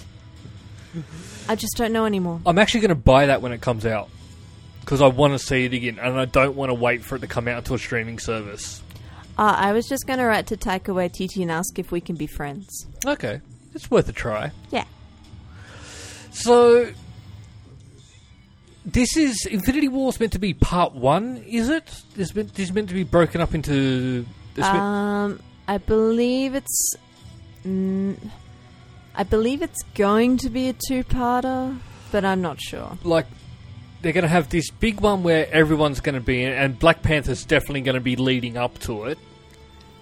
[1.49, 2.39] I just don't know anymore.
[2.45, 4.09] I'm actually going to buy that when it comes out
[4.83, 7.19] because I want to see it again, and I don't want to wait for it
[7.19, 8.81] to come out to a streaming service.
[9.37, 12.15] Uh, I was just going to write to Taika Waititi and ask if we can
[12.15, 12.85] be friends.
[13.05, 13.41] Okay,
[13.73, 14.51] it's worth a try.
[14.71, 14.85] Yeah.
[16.31, 16.91] So,
[18.85, 22.03] this is Infinity War's meant to be part one, is it?
[22.15, 24.25] This meant, this is meant to be broken up into.
[24.61, 26.95] Um, I believe it's.
[27.65, 28.17] Mm,
[29.15, 31.77] I believe it's going to be a two-parter,
[32.11, 32.97] but I'm not sure.
[33.03, 33.27] Like,
[34.03, 37.01] they're going to have this big one where everyone's going to be in, and Black
[37.01, 39.17] Panther's definitely going to be leading up to it.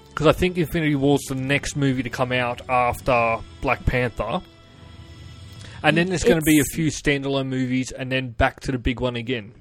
[0.09, 4.41] Because I think Infinity War's the next movie to come out after Black Panther.
[5.83, 8.79] And then there's going to be a few standalone movies, and then back to the
[8.79, 9.53] big one again.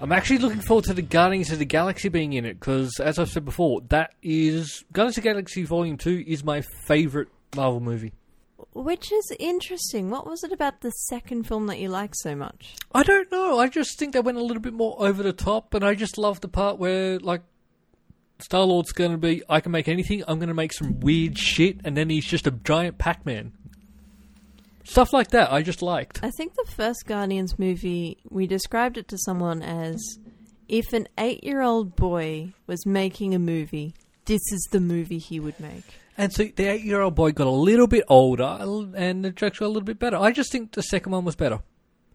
[0.00, 3.18] I'm actually looking forward to the Guardians of the Galaxy being in it because, as
[3.18, 7.80] I've said before, that is Guardians of the Galaxy Volume Two is my favorite Marvel
[7.80, 8.12] movie.
[8.72, 10.10] Which is interesting.
[10.10, 12.74] What was it about the second film that you like so much?
[12.92, 13.58] I don't know.
[13.58, 16.18] I just think they went a little bit more over the top, and I just
[16.18, 17.42] love the part where like
[18.40, 20.22] Star Lord's going to be, I can make anything.
[20.26, 23.52] I'm going to make some weird shit, and then he's just a giant Pac Man.
[24.84, 25.52] Stuff like that.
[25.52, 26.20] I just liked.
[26.22, 30.18] I think the first Guardians movie, we described it to someone as
[30.68, 33.94] if an eight year old boy was making a movie,
[34.24, 35.84] this is the movie he would make.
[36.18, 38.58] And so the eight-year-old boy got a little bit older,
[38.96, 40.16] and the jokes were a little bit better.
[40.16, 41.60] I just think the second one was better.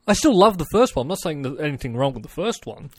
[0.06, 1.06] I still love the first one.
[1.06, 2.90] I'm not saying there's anything wrong with the first one.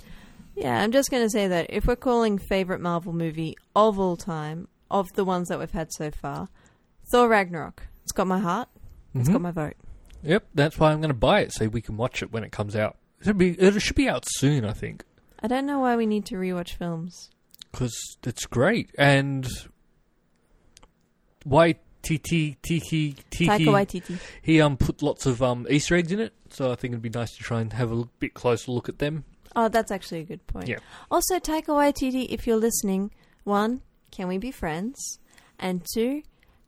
[0.56, 4.16] Yeah, I'm just going to say that if we're calling favorite Marvel movie of all
[4.16, 6.48] time, of the ones that we've had so far,
[7.12, 7.82] Thor Ragnarok.
[8.04, 8.68] It's got my heart.
[9.14, 9.32] It's Mhm.
[9.32, 9.74] got my vote.
[10.22, 12.52] Yep, that's why I'm going to buy it so we can watch it when it
[12.52, 12.96] comes out.
[13.20, 15.04] It should be, it should be out soon, I think.
[15.42, 17.30] I don't know why we need to rewatch films.
[17.72, 19.46] because it's great and
[21.44, 24.18] why TT Tiki Taika Waititi.
[24.42, 27.08] he um put lots of um Easter eggs in it, so I think it'd be
[27.10, 29.24] nice to try and have a look, bit closer look at them.
[29.56, 30.68] Oh, that's actually a good point.
[30.68, 30.78] Yeah.
[31.10, 33.12] Also, Taika Waititi, if you're listening,
[33.44, 35.20] one, can we be friends?
[35.60, 36.22] And two,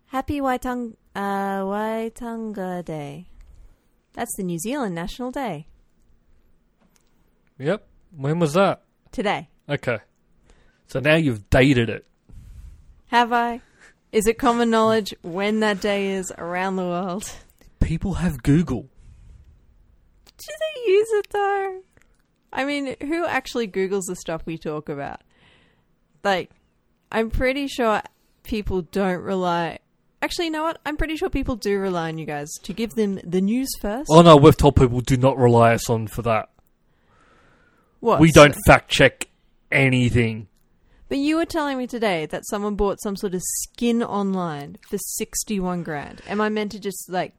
[0.06, 3.28] happy Waitung- uh, Waitunga Day.
[4.12, 5.66] That's the New Zealand National Day.
[7.58, 7.86] Yep.
[8.16, 8.82] When was that?
[9.12, 9.48] Today.
[9.68, 9.98] Okay.
[10.86, 12.06] So now you've dated it.
[13.06, 13.60] Have I?
[14.16, 17.30] Is it common knowledge when that day is around the world?
[17.80, 18.88] People have Google.
[20.24, 21.82] Do they use it though?
[22.50, 25.20] I mean, who actually Googles the stuff we talk about?
[26.24, 26.50] Like,
[27.12, 28.00] I'm pretty sure
[28.42, 29.80] people don't rely.
[30.22, 30.80] Actually, you know what?
[30.86, 34.08] I'm pretty sure people do rely on you guys to give them the news first.
[34.10, 36.48] Oh no, we've told people do not rely us on for that.
[38.00, 38.20] what?
[38.20, 39.28] We don't fact check
[39.70, 40.48] anything.
[41.08, 44.98] But you were telling me today that someone bought some sort of skin online for
[44.98, 46.20] 61 grand.
[46.26, 47.32] Am I meant to just, like,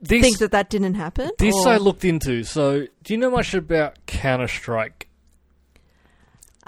[0.00, 1.30] This think that that didn't happen?
[1.38, 2.44] this Or- I looked into.
[2.44, 5.08] So, do you know much about Counter Strike?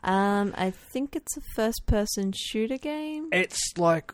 [0.03, 3.29] Um, I think it's a first person shooter game.
[3.33, 4.13] it's like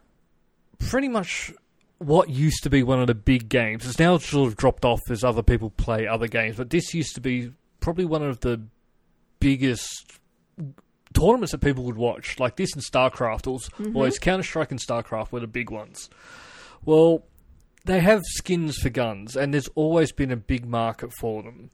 [0.79, 1.53] pretty much
[1.98, 3.85] what used to be one of the big games.
[3.87, 7.14] It's now sort of dropped off as other people play other games, but this used
[7.16, 8.62] to be probably one of the
[9.40, 10.07] biggest
[11.14, 12.38] tournaments that people would watch.
[12.38, 13.96] Like this and StarCraft, or Mm-hmm.
[14.05, 16.09] it's Counter Strike and StarCraft were the big ones.
[16.85, 17.25] Well,
[17.85, 21.70] they have skins for guns, and there's always been a big market for them.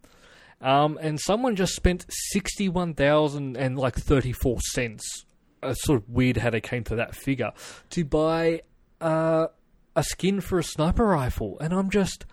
[0.61, 5.25] Um, and someone just spent sixty-one thousand and like thirty-four cents.
[5.62, 7.53] It's sort of weird how they came to that figure
[7.90, 8.62] to buy
[9.01, 9.49] uh,
[9.94, 12.25] a skin for a sniper rifle, and I'm just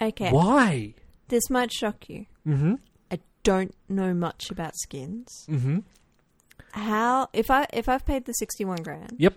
[0.00, 0.30] Okay.
[0.30, 0.94] why?
[1.28, 2.26] This might shock you.
[2.46, 2.74] Mm-hmm.
[3.10, 5.28] I don't know much about skins.
[5.48, 5.80] Mm-hmm.
[6.72, 9.16] How if I if I've paid the 61 grand?
[9.18, 9.36] Yep.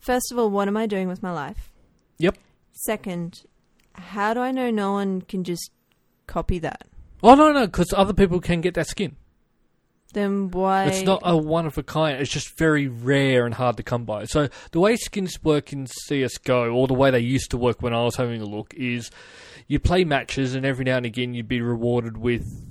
[0.00, 1.72] First of all, what am I doing with my life?
[2.18, 2.36] Yep.
[2.72, 3.42] Second,
[3.94, 5.70] how do I know no one can just
[6.26, 6.86] copy that?
[7.22, 9.16] Oh no, no, because other people can get that skin.
[10.14, 12.20] Then why It's not a one of a kind.
[12.20, 14.24] It's just very rare and hard to come by.
[14.24, 17.92] So the way skins work in CS:GO, or the way they used to work when
[17.92, 19.10] I was having a look, is
[19.66, 22.64] you play matches, and every now and again you'd be rewarded with.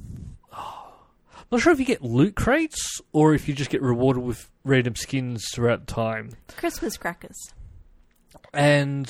[1.49, 4.49] I'm not sure if you get loot crates or if you just get rewarded with
[4.65, 6.31] random skins throughout the time.
[6.57, 7.53] Christmas crackers?
[8.53, 9.10] And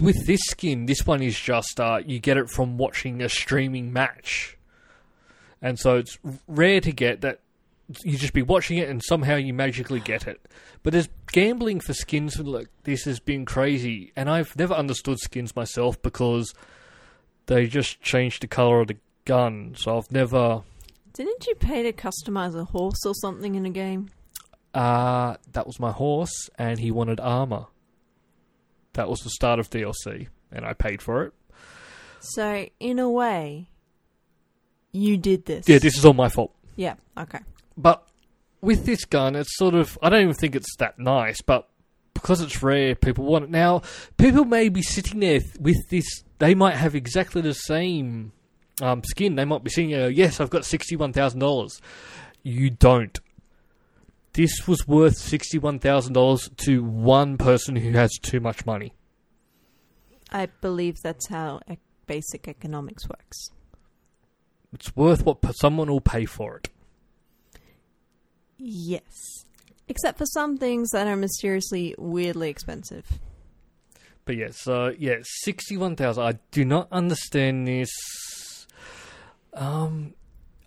[0.00, 3.92] with this skin, this one is just uh, you get it from watching a streaming
[3.92, 4.56] match,
[5.62, 7.40] and so it's rare to get that.
[8.02, 10.40] You just be watching it and somehow you magically get it.
[10.82, 15.54] But there's gambling for skins like this has been crazy, and I've never understood skins
[15.56, 16.54] myself because
[17.46, 19.74] they just changed the color of the gun.
[19.76, 20.62] So I've never.
[21.14, 24.08] Didn't you pay to customize a horse or something in a game?
[24.74, 27.66] Uh, that was my horse, and he wanted armor.
[28.94, 31.32] That was the start of DLC, and I paid for it.
[32.20, 33.68] So in a way,
[34.90, 35.68] you did this.
[35.68, 36.52] Yeah, this is all my fault.
[36.74, 36.94] Yeah.
[37.16, 37.40] Okay.
[37.76, 38.06] But
[38.60, 41.68] with this gun, it's sort of I don't even think it's that nice, but
[42.14, 43.50] because it's rare, people want it.
[43.50, 43.82] Now,
[44.16, 46.24] people may be sitting there with this.
[46.38, 48.32] They might have exactly the same
[48.82, 49.36] um, skin.
[49.36, 51.80] They might be saying, uh, "Yes, I've got sixty-one thousand dollars."
[52.44, 53.18] you don't.
[54.34, 58.92] This was worth $61,000 to one person who has too much money.
[60.30, 63.50] I believe that's how ec- basic economics works.
[64.72, 66.68] It's worth what someone will pay for it.
[68.58, 69.44] Yes.
[69.88, 73.20] Except for some things that are mysteriously weirdly expensive.
[74.24, 76.24] But yeah, so yeah, sixty-one thousand.
[76.24, 77.90] I do not understand this.
[79.54, 80.14] Um,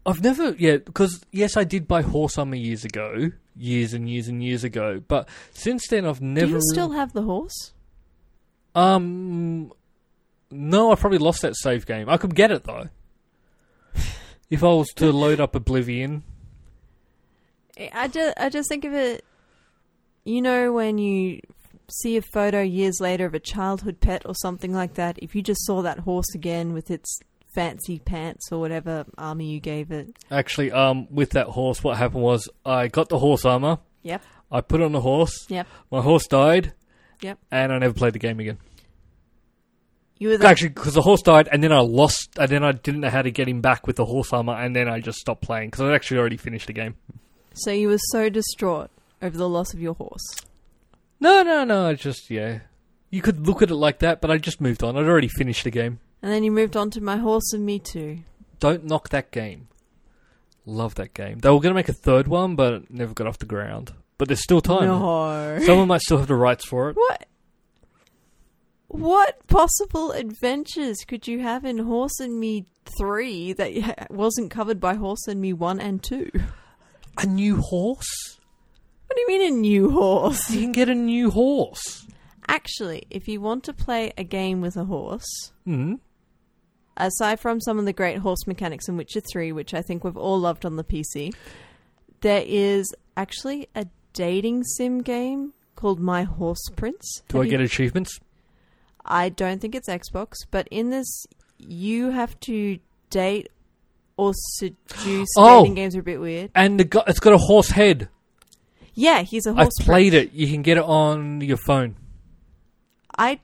[0.06, 4.28] I've never yeah because yes, I did buy Horse Armor years ago, years and years
[4.28, 5.02] and years ago.
[5.06, 6.48] But since then, I've never.
[6.48, 7.74] Do you still have the horse?
[8.74, 9.74] Um,
[10.52, 12.10] no, I probably lost that save game.
[12.10, 12.90] I could get it though.
[14.50, 16.24] if I was to load up Oblivion,
[17.94, 19.26] I just, I just think of it.
[20.24, 21.42] You know, when you
[21.90, 25.42] see a photo years later of a childhood pet or something like that, if you
[25.42, 27.20] just saw that horse again with its
[27.58, 30.16] fancy pants or whatever armor you gave it.
[30.30, 33.80] actually, um, with that horse, what happened was I got the horse armor.
[34.04, 34.22] Yep.
[34.52, 35.48] I put on the horse.
[35.50, 35.66] Yep.
[35.92, 36.74] My horse died.
[37.22, 37.40] Yep.
[37.50, 38.60] And I never played the game again.
[40.20, 42.74] You were the, Actually, because the horse died, and then I lost, and then I
[42.74, 45.18] didn't know how to get him back with the horse armor, and then I just
[45.18, 46.96] stopped playing because I'd actually already finished the game.
[47.54, 50.26] so you were so distraught over the loss of your horse.
[51.20, 51.88] No, no, no.
[51.88, 52.60] I just yeah.
[53.10, 54.96] You could look at it like that, but I just moved on.
[54.96, 56.00] I'd already finished the game.
[56.22, 58.20] And then you moved on to my horse and me too.
[58.60, 59.68] Don't knock that game.
[60.66, 61.40] Love that game.
[61.40, 63.94] They were going to make a third one, but it never got off the ground.
[64.18, 64.86] But there's still time.
[64.88, 65.60] No.
[65.64, 66.96] Someone might still have the rights for it.
[66.96, 67.26] What?
[68.88, 72.66] What possible adventures could you have in Horse and Me
[72.98, 76.32] 3 that wasn't covered by Horse and Me 1 and 2?
[77.20, 78.40] A new horse?
[79.08, 80.50] What do you mean a new horse?
[80.50, 82.08] You can get a new horse.
[82.48, 85.96] Actually, if you want to play a game with a horse, Hmm.
[86.98, 90.18] Aside from some of the great horse mechanics in Witcher 3, which I think we've
[90.18, 91.34] all loved on the PC,
[92.22, 97.22] there is actually a dating sim game called My Horse Prince.
[97.30, 98.20] Do Have I you- get achievements?
[99.06, 101.26] I don't think it's Xbox, but in this,
[101.60, 102.80] you have to
[103.10, 103.50] date
[104.18, 105.30] or seduce.
[105.38, 105.62] Oh!
[105.62, 106.52] Dating games are a bit weird.
[106.56, 108.10] And the guy, it's got a horse head.
[108.96, 109.74] Yeah, he's a I've horse.
[109.80, 110.34] played it.
[110.34, 111.96] You can get it on your phone.
[113.18, 113.40] I,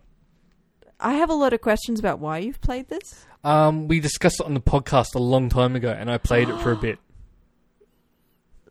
[1.04, 3.26] I have a lot of questions about why you've played this.
[3.44, 6.58] Um, we discussed it on the podcast a long time ago, and I played it
[6.62, 6.98] for a bit.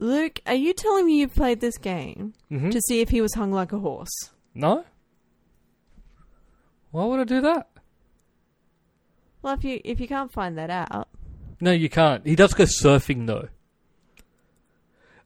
[0.00, 3.34] Luke, are you telling me you've played this game hmm to see if he was
[3.34, 4.30] hung like a horse?
[4.54, 4.84] No.
[6.90, 7.68] Why would I do that?
[9.42, 11.08] Well, if you if you can't find that out,
[11.60, 12.26] No, you can't.
[12.26, 13.48] He does go surfing though.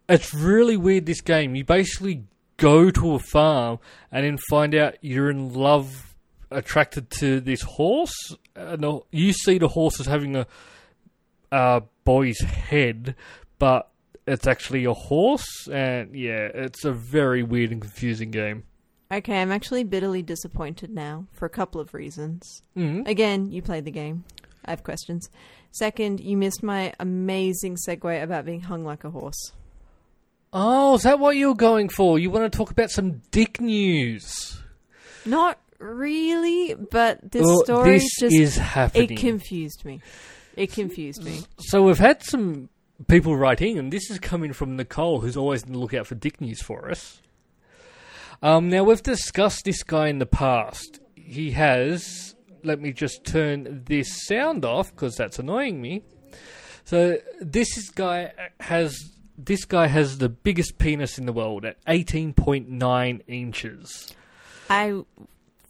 [0.09, 1.07] It's really weird.
[1.07, 1.55] This game.
[1.55, 2.25] You basically
[2.57, 3.79] go to a farm
[4.13, 6.15] and then find out you're in love,
[6.51, 8.35] attracted to this horse.
[8.55, 10.47] And the- you see the horse as having a
[11.53, 13.15] uh, boy's head,
[13.59, 13.89] but
[14.27, 15.69] it's actually a horse.
[15.71, 18.65] And yeah, it's a very weird and confusing game.
[19.13, 22.63] okay, I'm actually bitterly disappointed now for a couple of reasons.
[22.77, 23.07] Mm-hmm.
[23.07, 24.25] Again, you played the game.
[24.65, 25.29] I have questions.
[25.71, 29.53] Second, you missed my amazing segue about being hung like a horse.
[30.53, 32.19] Oh, is that what you're going for?
[32.19, 34.61] You want to talk about some dick news?
[35.25, 39.13] Not really, but this Well, story this just is happening.
[39.13, 40.01] it confused me.
[40.57, 41.43] It confused me.
[41.59, 42.69] So we've had some
[43.09, 46.41] people writing, and this is coming from Nicole, who's always on the lookout for dick
[46.41, 47.21] news for us.
[48.43, 51.01] Um, now we've discussed this guy in the past.
[51.15, 52.35] He has.
[52.63, 56.03] Let me just turn this sound off because that's annoying me.
[56.85, 58.97] So this is guy has
[59.39, 64.15] this guy has the biggest penis in the world at eighteen point nine inches.
[64.69, 65.03] I,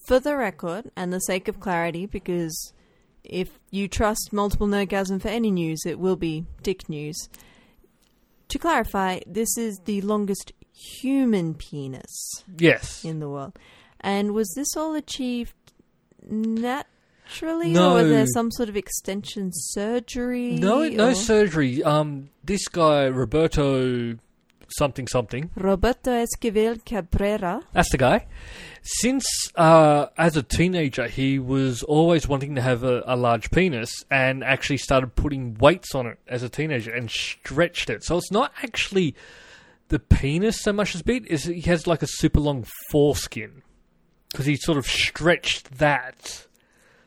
[0.07, 2.73] for the record and the sake of clarity, because
[3.25, 7.29] if you trust multiple nerdgasm for any news, it will be dick news.
[8.49, 10.53] To clarify, this is the longest
[11.01, 13.05] human penis Yes.
[13.05, 13.59] in the world.
[14.01, 15.55] And was this all achieved
[16.23, 17.93] naturally, No.
[17.93, 20.53] or was there some sort of extension surgery?
[20.53, 21.83] No, no or- surgery.
[21.83, 24.17] Um, this guy Roberto
[24.69, 25.51] something something.
[25.57, 27.63] Roberto Esquivel Cabrera.
[27.73, 28.27] That's the guy.
[28.83, 34.05] Since uh, as a teenager, he was always wanting to have a, a large penis,
[34.11, 38.05] and actually started putting weights on it as a teenager and stretched it.
[38.05, 39.15] So it's not actually
[39.89, 43.63] the penis so much as big; is he has like a super long foreskin
[44.31, 46.47] because he sort of stretched that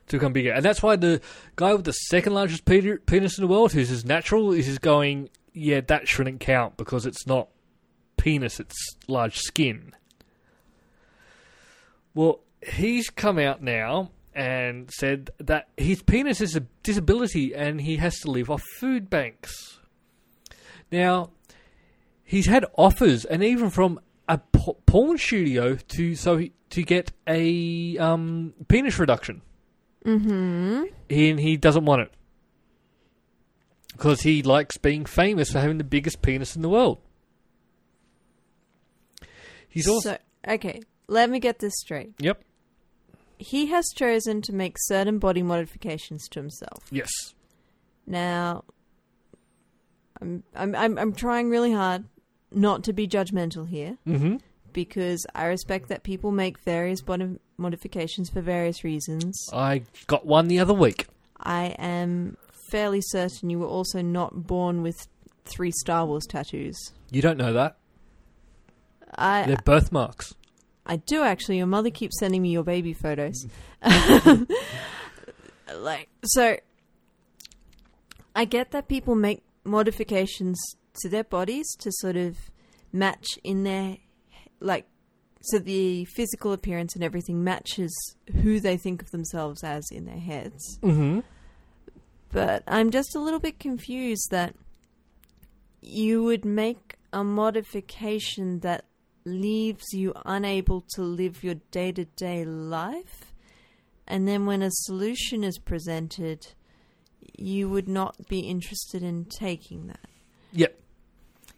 [0.07, 1.21] to become bigger, and that's why the
[1.55, 5.29] guy with the second largest penis in the world, who's his natural, is is going,
[5.59, 7.49] yeah, that shouldn't count because it's not
[8.17, 9.93] penis; it's large skin.
[12.13, 17.97] Well, he's come out now and said that his penis is a disability and he
[17.97, 19.79] has to live off food banks.
[20.91, 21.31] Now,
[22.23, 27.97] he's had offers, and even from a porn studio to so he, to get a
[27.97, 29.41] um, penis reduction,
[30.05, 30.83] Mm-hmm.
[31.09, 32.11] and he doesn't want it
[33.99, 36.99] because he likes being famous for having the biggest penis in the world.
[39.67, 42.13] He's also So, okay, let me get this straight.
[42.17, 42.41] yep
[43.37, 46.85] He has chosen to make certain body modifications to himself.
[46.91, 47.11] yes
[48.07, 48.63] Now,
[50.21, 52.05] I'm I'm I'm, I'm trying really hard
[52.51, 54.37] not to be judgmental here mm-hmm.
[54.71, 59.45] because I respect that people make various body modifications for various reasons.
[59.51, 61.07] I got one the other week.
[61.41, 62.37] I am
[62.69, 65.07] fairly certain you were also not born with
[65.45, 66.77] three Star Wars tattoos.
[67.11, 67.77] You don't know that
[69.15, 70.35] I they're birthmarks.
[70.85, 71.57] I do actually.
[71.57, 73.45] Your mother keeps sending me your baby photos.
[75.75, 76.57] like so
[78.35, 80.59] I get that people make modifications
[81.01, 82.37] to their bodies to sort of
[82.91, 83.97] match in their
[84.59, 84.85] like
[85.41, 87.91] so the physical appearance and everything matches
[88.41, 90.79] who they think of themselves as in their heads.
[90.81, 91.19] Mm-hmm.
[92.31, 94.55] But I'm just a little bit confused that
[95.81, 98.85] you would make a modification that
[99.25, 103.33] leaves you unable to live your day to day life.
[104.07, 106.47] And then when a solution is presented,
[107.37, 110.09] you would not be interested in taking that.
[110.51, 110.79] Yep.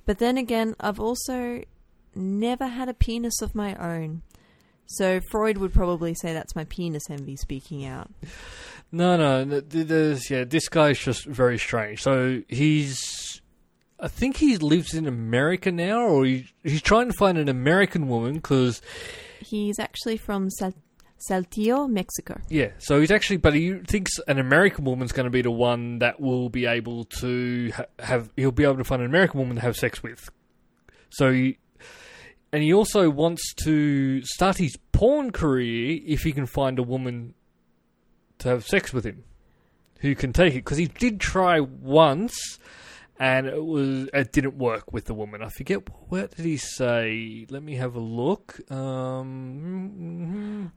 [0.06, 1.64] But then again, I've also
[2.14, 4.24] never had a penis of my own.
[4.86, 8.12] So Freud would probably say that's my penis envy speaking out.
[8.92, 10.44] No, no, th- th- there's yeah.
[10.44, 12.02] This guy's just very strange.
[12.02, 13.42] So he's,
[14.00, 18.08] I think he lives in America now, or he, he's trying to find an American
[18.10, 18.82] woman because
[19.40, 20.74] He's actually from Sal-
[21.30, 22.40] Saltillo, Mexico.
[22.50, 22.72] yeah.
[22.80, 26.20] So he's actually, but he thinks an American woman's going to be the one that
[26.20, 28.30] will be able to ha- have.
[28.36, 30.30] He'll be able to find an American woman to have sex with.
[31.12, 31.58] So he,
[32.52, 37.34] and he also wants to start his porn career if he can find a woman
[38.42, 39.24] to have sex with him
[40.00, 42.58] who can take it because he did try once
[43.20, 45.44] and it was it didn't work with the woman.
[45.44, 47.46] I forget what did he say.
[47.50, 48.60] Let me have a look.
[48.72, 50.72] Um,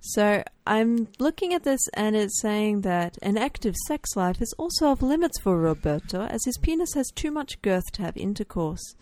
[0.00, 4.92] So I'm looking at this and it's saying that an active sex life is also
[4.92, 8.94] of limits for Roberto as his penis has too much girth to have intercourse.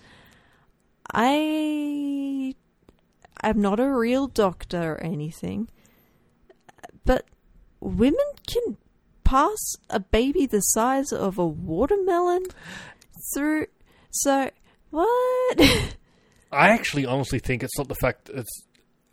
[1.12, 2.54] I
[3.42, 5.68] am not a real doctor or anything,
[7.04, 7.26] but
[7.84, 8.76] women can
[9.24, 9.58] pass
[9.90, 12.44] a baby the size of a watermelon
[13.34, 13.66] through.
[14.10, 14.50] So
[14.90, 15.60] what?
[16.52, 18.62] I actually honestly think it's not the fact it's.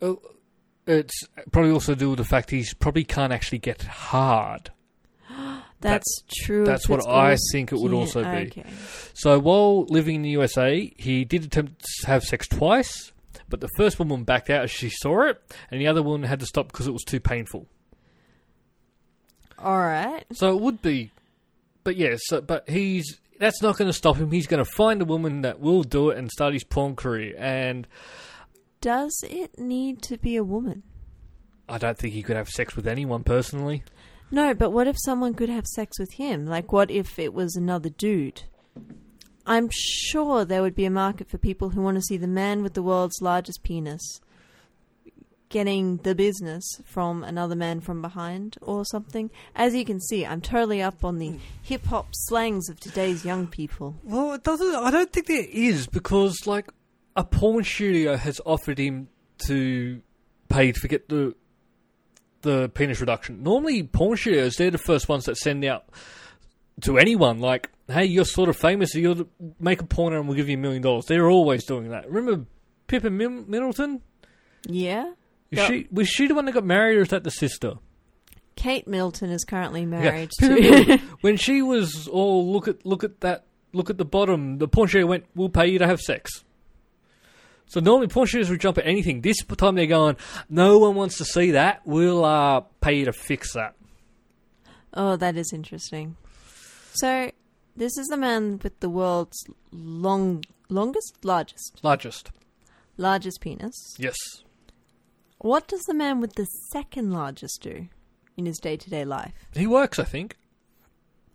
[0.00, 0.14] uh,
[0.86, 1.14] It's
[1.52, 4.70] probably also due to do with the fact he's probably can't actually get hard.
[5.80, 6.64] That's true.
[6.64, 7.98] that's what I think it would skin.
[7.98, 8.46] also be.
[8.46, 8.64] Okay.
[9.14, 13.10] So while living in the USA, he did attempt to have sex twice,
[13.48, 15.42] but the first woman backed out as she saw it,
[15.72, 17.66] and the other woman had to stop because it was too painful.
[19.62, 20.24] All right.
[20.32, 21.12] So it would be,
[21.84, 24.30] but yes, so, but he's that's not going to stop him.
[24.30, 27.34] He's going to find a woman that will do it and start his porn career.
[27.38, 27.86] And
[28.80, 30.82] Does it need to be a woman?
[31.68, 33.82] I don't think he could have sex with anyone personally.
[34.30, 36.46] No, but what if someone could have sex with him?
[36.46, 38.42] Like, what if it was another dude?
[39.44, 42.62] I'm sure there would be a market for people who want to see the man
[42.62, 44.20] with the world's largest penis
[45.52, 49.30] getting the business from another man from behind or something.
[49.54, 53.46] As you can see, I'm totally up on the hip hop slangs of today's young
[53.46, 53.94] people.
[54.02, 54.74] Well, it doesn't.
[54.74, 56.68] I don't think there is because like
[57.14, 59.08] a porn studio has offered him
[59.46, 60.00] to
[60.48, 61.34] pay to get the
[62.40, 63.42] the penis reduction.
[63.42, 65.84] Normally, porn studios they're the first ones that send out
[66.80, 68.94] to anyone like, "Hey, you're sort of famous.
[68.94, 69.28] You'll
[69.60, 72.10] make a porno and we'll give you a million dollars." They're always doing that.
[72.10, 72.46] Remember
[72.86, 74.00] Pippa Middleton?
[74.66, 75.12] Yeah?
[75.52, 75.66] Is Yeah.
[75.68, 77.74] she was she the one that got married, or is that the sister?
[78.56, 80.98] Kate Middleton is currently married Pippa to.
[81.20, 84.88] When she was all look at look at that look at the bottom, the porn
[84.88, 86.42] studio went, "We'll pay you to have sex."
[87.66, 89.20] So normally porn studios would jump at anything.
[89.22, 90.16] This time they're going,
[90.50, 91.80] "No one wants to see that.
[91.86, 93.74] We'll uh, pay you to fix that."
[94.94, 96.16] Oh, that is interesting.
[96.94, 97.30] So,
[97.74, 102.30] this is the man with the world's long, longest, largest, Largest,
[102.98, 103.94] largest penis.
[103.98, 104.16] yes.
[105.42, 107.88] What does the man with the second largest do
[108.36, 109.32] in his day-to-day life?
[109.54, 110.36] He works, I think.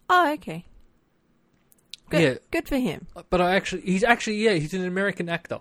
[0.10, 0.66] Oh, okay.
[2.10, 2.34] Good, Yeah.
[2.52, 3.08] good for him.
[3.30, 5.60] But I actually, he's actually, yeah, he's an American actor.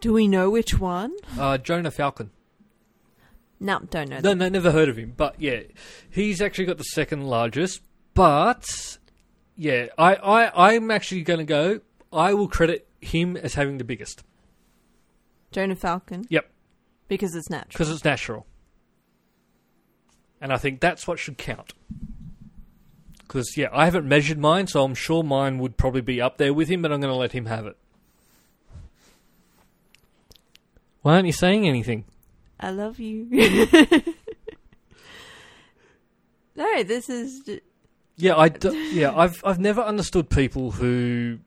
[0.00, 1.14] Do we know which one?
[1.38, 2.30] Uh, Jonah Falcon.
[3.60, 4.16] No, don't know.
[4.16, 4.36] No, that.
[4.36, 5.12] no, never heard of him.
[5.16, 5.60] But yeah,
[6.10, 7.80] he's actually got the second largest.
[8.14, 8.64] But
[9.56, 11.80] yeah, I, I, I'm actually going to go.
[12.12, 14.22] I will credit him as having the biggest
[15.52, 16.24] Jonah Falcon.
[16.30, 16.50] Yep.
[17.08, 17.70] Because it's natural.
[17.72, 18.46] because it's natural,
[20.40, 21.74] and I think that's what should count.
[23.18, 26.54] Because yeah, I haven't measured mine, so I'm sure mine would probably be up there
[26.54, 27.76] with him, but I'm going to let him have it.
[31.02, 32.04] Why aren't you saying anything?
[32.58, 33.26] I love you.
[36.56, 37.42] no, this is.
[38.16, 41.40] Yeah, I do, yeah, I've I've never understood people who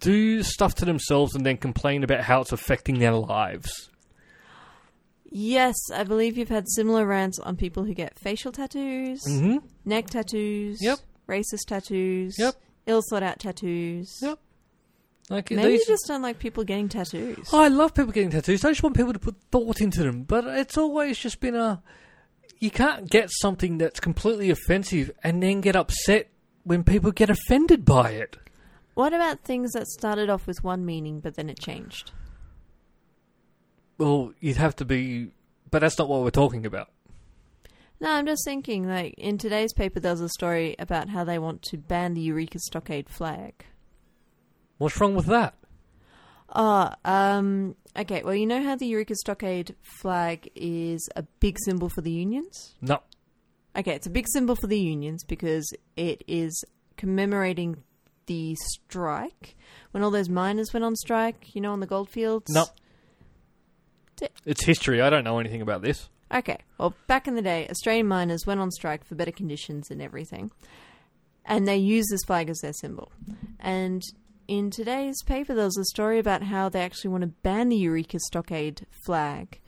[0.00, 3.90] do stuff to themselves and then complain about how it's affecting their lives.
[5.36, 10.06] Yes, I believe you've had similar rants on people who get facial tattoos, hmm neck
[10.06, 11.00] tattoos, Yep.
[11.28, 12.54] racist tattoos, Yep.
[12.86, 14.16] ill thought out tattoos.
[14.22, 14.38] Yep.
[15.30, 17.48] Like Maybe these, you just don't like people getting tattoos.
[17.52, 18.64] Oh, I love people getting tattoos.
[18.64, 20.22] I just want people to put thought into them.
[20.22, 21.82] But it's always just been a.
[22.60, 26.28] You can't get something that's completely offensive and then get upset
[26.62, 28.36] when people get offended by it.
[28.94, 32.12] What about things that started off with one meaning but then it changed?
[33.98, 35.30] Well, you'd have to be.
[35.70, 36.90] But that's not what we're talking about.
[38.00, 41.38] No, I'm just thinking, like, in today's paper, there was a story about how they
[41.38, 43.64] want to ban the Eureka Stockade flag.
[44.78, 45.54] What's wrong with that?
[46.50, 51.88] Ah, um, okay, well, you know how the Eureka Stockade flag is a big symbol
[51.88, 52.74] for the unions?
[52.80, 53.00] No.
[53.76, 56.64] Okay, it's a big symbol for the unions because it is
[56.96, 57.82] commemorating
[58.26, 59.56] the strike
[59.90, 62.52] when all those miners went on strike, you know, on the goldfields.
[62.52, 62.66] No.
[64.44, 65.00] It's history.
[65.00, 66.08] I don't know anything about this.
[66.34, 70.02] Okay, well, back in the day, Australian miners went on strike for better conditions and
[70.02, 70.50] everything,
[71.44, 73.12] and they used this flag as their symbol.
[73.60, 74.02] And
[74.48, 77.76] in today's paper, there was a story about how they actually want to ban the
[77.76, 79.60] Eureka Stockade flag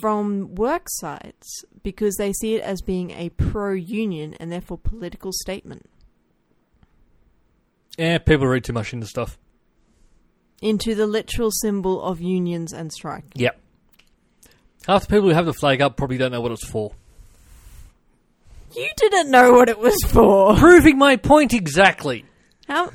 [0.00, 5.32] from work sites because they see it as being a pro union and therefore political
[5.32, 5.88] statement.
[7.96, 9.38] Yeah, people read too much into stuff.
[10.60, 13.24] Into the literal symbol of unions and strike.
[13.34, 13.58] Yep.
[14.86, 16.92] Half the people who have the flag up probably don't know what it's for.
[18.74, 20.54] You didn't know what it was for.
[20.58, 22.24] Proving my point exactly.
[22.68, 22.90] How?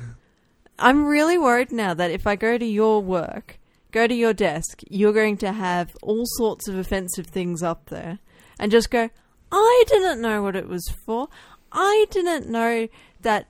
[0.78, 3.58] I'm really worried now that if I go to your work,
[3.92, 8.18] go to your desk, you're going to have all sorts of offensive things up there,
[8.58, 9.10] and just go,
[9.52, 11.28] "I didn't know what it was for.
[11.72, 12.88] I didn't know
[13.20, 13.46] that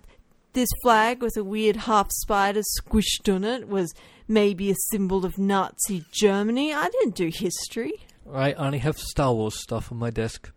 [0.57, 3.95] this flag with a weird half spider squished on it was
[4.27, 6.73] maybe a symbol of Nazi Germany.
[6.73, 7.93] I didn't do history.
[8.33, 10.51] I only have Star Wars stuff on my desk.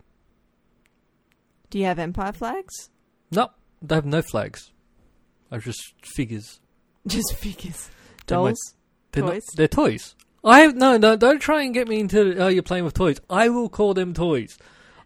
[1.68, 2.88] Do you have Empire flags?
[3.30, 3.50] No,
[3.82, 4.72] they have no flags.
[5.52, 6.60] I have just figures.
[7.06, 7.88] Just figures,
[8.26, 8.74] They're my- dolls,
[9.12, 9.32] They're toys.
[9.32, 10.14] Not, they're toys.
[10.44, 11.16] I have no, no.
[11.16, 12.36] Don't try and get me into.
[12.38, 13.20] Oh, you're playing with toys.
[13.30, 14.58] I will call them toys.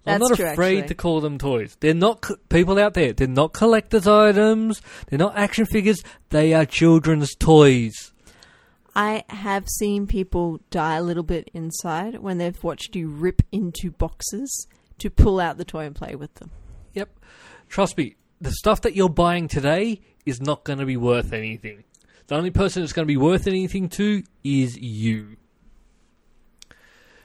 [0.07, 0.89] I'm not true, afraid actually.
[0.89, 1.77] to call them toys.
[1.81, 3.13] They're not co- people out there.
[3.13, 4.83] They're not collectors' items.
[5.09, 6.03] They're not action figures.
[6.29, 8.13] They are children's toys.
[8.95, 13.91] I have seen people die a little bit inside when they've watched you rip into
[13.91, 16.51] boxes to pull out the toy and play with them.
[16.93, 17.11] Yep.
[17.69, 18.17] Trust me.
[18.41, 21.85] The stuff that you're buying today is not going to be worth anything.
[22.27, 25.37] The only person that's going to be worth anything to is you.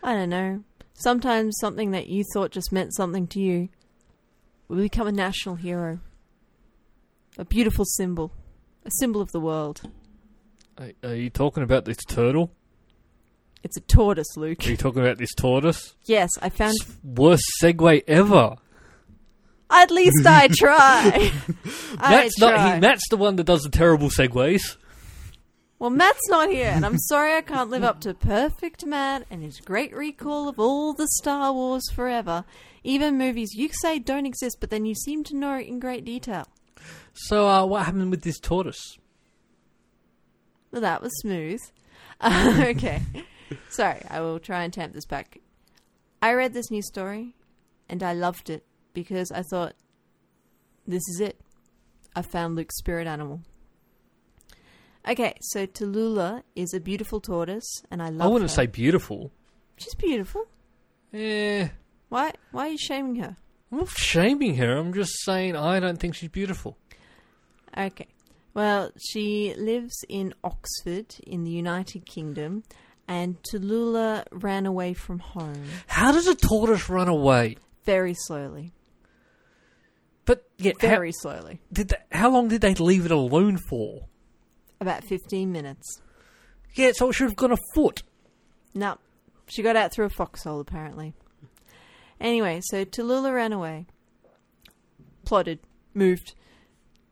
[0.03, 0.63] I don't know.
[0.99, 3.69] Sometimes something that you thought just meant something to you
[4.67, 5.99] will become a national hero.
[7.37, 8.33] A beautiful symbol.
[8.85, 9.81] A symbol of the world.
[10.77, 12.51] Are, are you talking about this turtle?
[13.63, 14.65] It's a tortoise, Luke.
[14.67, 15.95] Are you talking about this tortoise?
[16.05, 16.75] Yes, I found.
[16.81, 18.57] It worst segue ever.
[19.69, 21.31] At least I try.
[21.97, 22.55] I not.
[22.55, 22.73] try.
[22.75, 24.75] He, Matt's the one that does the terrible segues.
[25.79, 29.41] Well, Matt's not here, and I'm sorry I can't live up to perfect Matt and
[29.41, 32.43] his great recall of all the Star Wars forever.
[32.83, 36.45] Even movies you say don't exist, but then you seem to know in great detail.
[37.13, 38.97] So, uh, what happened with this tortoise?
[40.69, 41.61] Well, that was smooth.
[42.19, 43.01] Uh, okay.
[43.69, 45.39] Sorry, I will try and tamp this back.
[46.21, 47.35] I read this new story,
[47.87, 49.75] and I loved it because I thought,
[50.85, 51.39] this is it.
[52.17, 53.43] I found Luke's spirit animal.
[55.09, 58.23] Okay, so Tallulah is a beautiful tortoise, and I love her.
[58.25, 58.55] I wouldn't her.
[58.55, 59.31] say beautiful.
[59.77, 60.45] She's beautiful.
[61.13, 61.69] Eh,
[62.09, 62.33] Why?
[62.51, 63.35] Why are you shaming her?
[63.71, 64.77] I'm not shaming her.
[64.77, 66.77] I'm just saying I don't think she's beautiful.
[67.77, 68.07] Okay.
[68.53, 72.63] Well, she lives in Oxford in the United Kingdom,
[73.07, 77.57] and Tallulah ran away from home How does a tortoise run away?
[77.85, 78.73] very slowly.
[80.25, 81.59] But yeah, how, Very slowly.
[81.73, 84.05] did they, how long did they leave it alone for?
[84.81, 86.01] About 15 minutes.
[86.75, 88.03] Yeah, so it should have gone afoot.
[88.73, 88.97] No,
[89.47, 91.13] she got out through a foxhole, apparently.
[92.21, 93.87] Anyway, so Tallulah ran away.
[95.25, 95.59] Plotted.
[95.93, 96.33] Moved.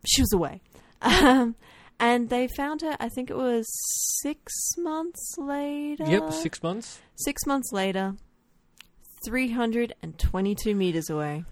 [0.05, 0.61] She was away.
[1.01, 1.55] Um,
[1.99, 3.65] And they found her, I think it was
[4.22, 6.05] six months later.
[6.07, 6.99] Yep, six months.
[7.15, 8.15] Six months later,
[9.26, 11.43] 322 meters away.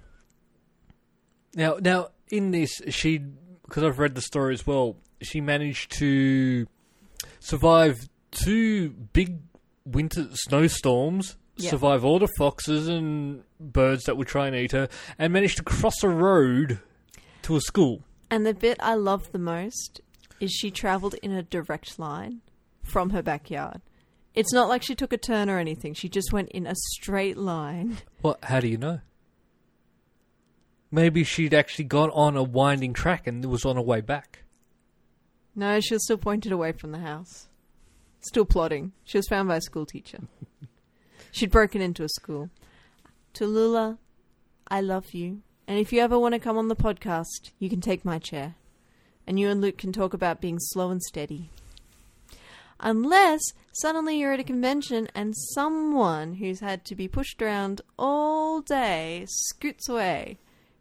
[1.56, 4.98] Now, now in this, she because I've read the story as well.
[5.22, 6.68] She managed to
[7.40, 9.40] survive two big
[9.86, 11.70] winter snowstorms, Yeah.
[11.70, 15.64] survive all the foxes and birds that would try and eat her, and managed to
[15.64, 16.80] cross a road
[17.44, 18.04] to a school.
[18.30, 20.02] And the bit I love the most
[20.40, 22.42] is she travelled in a direct line
[22.84, 23.82] from her backyard.
[24.34, 25.94] It's not like she took a turn or anything.
[25.94, 27.98] She just went in a straight line.
[28.22, 28.44] What?
[28.44, 29.00] How do you know?
[30.92, 34.44] Maybe she'd actually gone on a winding track and was on her way back.
[35.56, 37.48] No, she was still pointed away from the house.
[38.20, 38.92] Still plotting.
[39.04, 40.20] She was found by a school teacher.
[41.32, 42.50] She'd broken into a school.
[43.34, 43.98] Tallulah,
[44.68, 45.42] I love you.
[45.68, 48.56] And if you ever want to come on the podcast, you can take my chair.
[49.26, 51.50] And you and Luke can talk about being slow and steady.
[52.80, 53.42] Unless
[53.72, 59.26] suddenly you're at a convention and someone who's had to be pushed around all day
[59.28, 60.38] scoots away.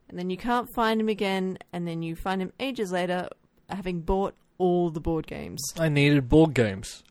[0.09, 3.29] And then you can't find him again, and then you find him ages later
[3.70, 5.63] having bought all the board games.
[5.79, 7.03] I needed board games.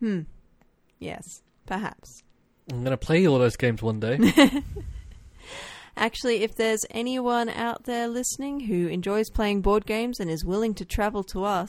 [0.00, 0.22] Hmm.
[0.98, 2.22] Yes, perhaps.
[2.70, 4.18] I'm going to play all those games one day.
[5.96, 10.72] Actually, if there's anyone out there listening who enjoys playing board games and is willing
[10.74, 11.68] to travel to us,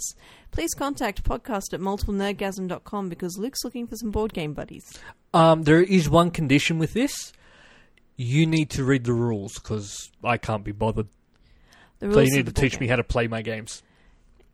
[0.52, 4.86] please contact podcast at multiplenerdgasm.com because Luke's looking for some board game buddies.
[5.34, 7.34] Um, there is one condition with this.
[8.16, 11.08] You need to read the rules because I can't be bothered.
[12.00, 13.84] The So you need to teach me how to play my games.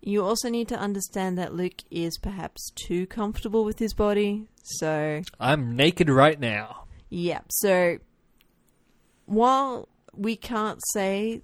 [0.02, 5.22] You also need to understand that Luke is perhaps too comfortable with his body, so
[5.40, 6.86] I'm naked right now.
[7.10, 7.42] Yeah.
[7.50, 7.98] So
[9.26, 11.42] while we can't say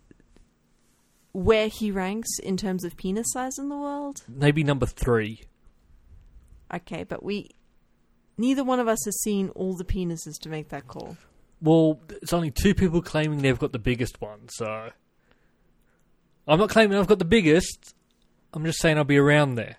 [1.32, 5.42] where he ranks in terms of penis size in the world, Maybe number three.
[6.74, 7.50] okay, but we
[8.38, 11.18] neither one of us has seen all the penises to make that call.
[11.62, 14.90] Well, it's only two people claiming they've got the biggest one, so.
[16.48, 17.96] I'm not claiming I've got the biggest.
[18.54, 19.78] I'm just saying I'll be around there.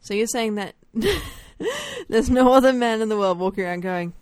[0.00, 0.74] So you're saying that
[2.08, 4.12] there's no other man in the world walking around going,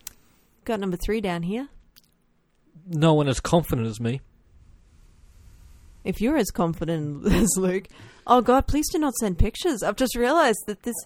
[0.64, 1.68] "Got number 3 down here."
[2.86, 4.20] No one as confident as me.
[6.04, 7.88] If you're as confident as Luke,
[8.26, 9.82] oh God, please do not send pictures.
[9.82, 10.96] I've just realised that this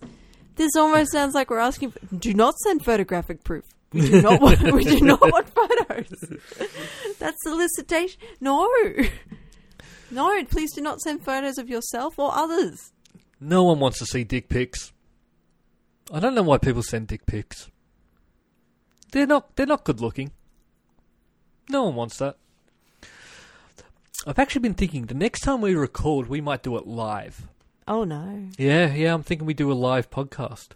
[0.56, 1.92] this almost sounds like we're asking.
[1.92, 3.64] For, do not send photographic proof.
[3.92, 4.60] We do not want.
[4.72, 6.08] we do not want photos.
[7.18, 8.20] That's solicitation.
[8.40, 8.68] No,
[10.10, 10.44] no.
[10.44, 12.92] Please do not send photos of yourself or others.
[13.40, 14.92] No one wants to see dick pics.
[16.12, 17.70] I don't know why people send dick pics.
[19.12, 19.56] They're not.
[19.56, 20.32] They're not good looking.
[21.68, 22.36] No one wants that.
[24.26, 27.48] I've actually been thinking the next time we record, we might do it live.
[27.86, 28.48] Oh no.
[28.58, 29.14] Yeah, yeah.
[29.14, 30.70] I'm thinking we do a live podcast.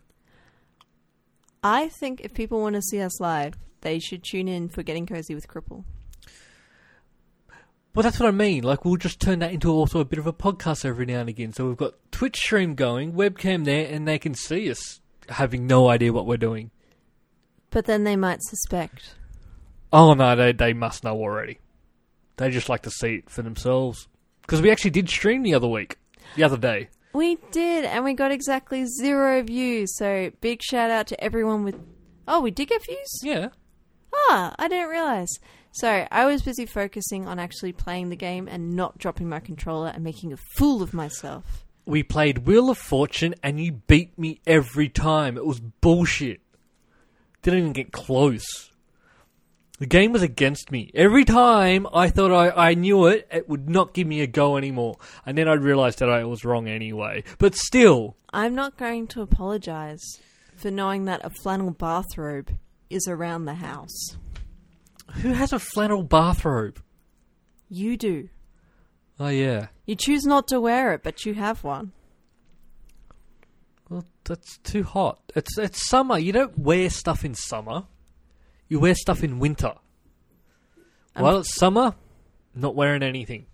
[1.63, 5.07] I think if people want to see us live, they should tune in for Getting
[5.07, 5.85] Cozy with Cripple.
[7.95, 8.63] Well, that's what I mean.
[8.63, 11.29] Like, we'll just turn that into also a bit of a podcast every now and
[11.29, 11.53] again.
[11.53, 15.89] So we've got Twitch stream going, webcam there, and they can see us having no
[15.89, 16.71] idea what we're doing.
[17.71, 19.15] But then they might suspect.
[19.93, 21.59] Oh no, they they must know already.
[22.37, 24.09] They just like to see it for themselves.
[24.43, 25.99] Because we actually did stream the other week,
[26.37, 26.89] the other day.
[27.13, 29.97] We did, and we got exactly zero views.
[29.97, 31.77] So big shout out to everyone with.
[32.27, 33.21] Oh, we did get views.
[33.23, 33.49] Yeah.
[34.15, 35.29] Ah, I didn't realize.
[35.73, 39.89] So I was busy focusing on actually playing the game and not dropping my controller
[39.89, 41.65] and making a fool of myself.
[41.87, 45.37] We played Wheel of Fortune, and you beat me every time.
[45.37, 46.41] It was bullshit.
[47.43, 48.71] Didn't even get close.
[49.79, 50.91] The game was against me.
[50.95, 54.59] Every time I thought I, I knew it, it would not give me a go
[54.59, 54.97] anymore.
[55.25, 57.25] And then I realised that I was wrong anyway.
[57.39, 60.05] But still, I'm not going to apologize
[60.55, 62.51] for knowing that a flannel bathrobe
[62.91, 64.19] is around the house.
[65.15, 66.83] Who has a flannel bathrobe?
[67.69, 68.29] You do.
[69.19, 69.69] Oh, yeah.
[69.87, 71.93] You choose not to wear it, but you have one.
[73.89, 75.21] Well, that's too hot.
[75.35, 76.17] It's it's summer.
[76.17, 77.85] You don't wear stuff in summer.
[78.69, 79.75] You wear stuff in winter.
[81.17, 81.97] Um, While it's summer,
[82.55, 83.47] not wearing anything.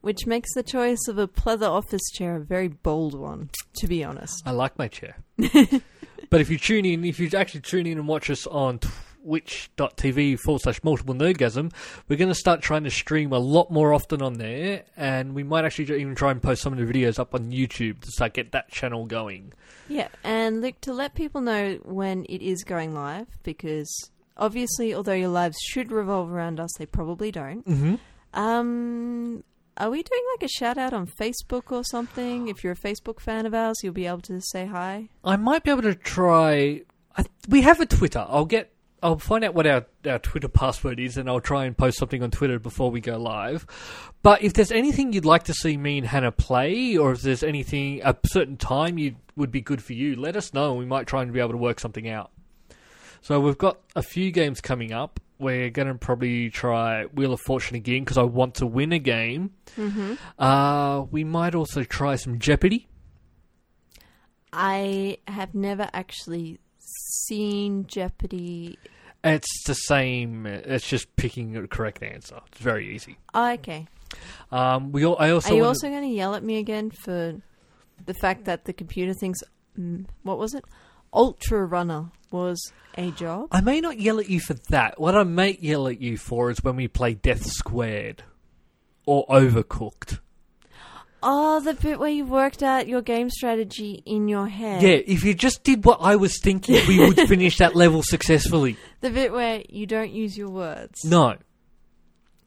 [0.00, 4.04] Which makes the choice of a pleather office chair a very bold one, to be
[4.04, 4.42] honest.
[4.44, 5.16] I like my chair.
[5.36, 8.80] but if you tune in, if you actually tune in and watch us on
[9.26, 11.72] twitch.tv forward slash multiple nerdgasm,
[12.08, 14.84] we're going to start trying to stream a lot more often on there.
[14.96, 18.00] And we might actually even try and post some of the videos up on YouTube
[18.00, 19.52] to start get that channel going.
[19.88, 25.12] Yeah, and look, to let people know when it is going live, because obviously, although
[25.12, 27.66] your lives should revolve around us, they probably don't.
[27.66, 27.94] Mm-hmm.
[28.38, 29.42] Um,
[29.76, 32.48] are we doing like a shout out on Facebook or something?
[32.48, 35.08] If you're a Facebook fan of ours, you'll be able to say hi.
[35.24, 36.82] I might be able to try.
[37.16, 38.24] I, we have a Twitter.
[38.28, 38.72] I'll get.
[39.02, 42.22] I'll find out what our, our Twitter password is, and I'll try and post something
[42.22, 43.66] on Twitter before we go live.
[44.22, 47.42] But if there's anything you'd like to see me and Hannah play, or if there's
[47.42, 50.70] anything a certain time you would be good for you, let us know.
[50.70, 52.30] And we might try and be able to work something out.
[53.20, 55.20] So we've got a few games coming up.
[55.38, 58.98] We're going to probably try Wheel of Fortune again because I want to win a
[58.98, 59.50] game.
[59.76, 60.14] Mm-hmm.
[60.38, 62.88] Uh, we might also try some Jeopardy.
[64.52, 66.60] I have never actually
[67.28, 68.78] seen Jeopardy.
[69.24, 70.46] It's the same.
[70.46, 72.40] It's just picking a correct answer.
[72.48, 73.18] It's very easy.
[73.34, 73.86] Oh, okay.
[74.52, 75.04] Um, we.
[75.04, 75.52] All, I also.
[75.52, 77.34] Are you also going to yell at me again for
[78.04, 79.40] the fact that the computer thinks,
[79.78, 80.64] mm, what was it?
[81.12, 83.48] Ultra Runner was a job?
[83.50, 85.00] I may not yell at you for that.
[85.00, 88.22] What I may yell at you for is when we play Death Squared
[89.06, 90.20] or Overcooked.
[91.28, 94.80] Oh, the bit where you worked out your game strategy in your head.
[94.80, 98.76] Yeah, if you just did what I was thinking, we would finish that level successfully.
[99.00, 101.04] The bit where you don't use your words.
[101.04, 101.34] No.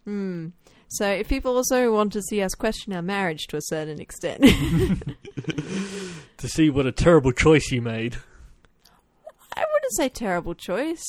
[0.06, 0.48] Hmm.
[0.88, 4.46] So if people also want to see us question our marriage to a certain extent,
[6.38, 8.16] To see what a terrible choice you made.
[9.58, 11.04] I wouldn't say terrible choice.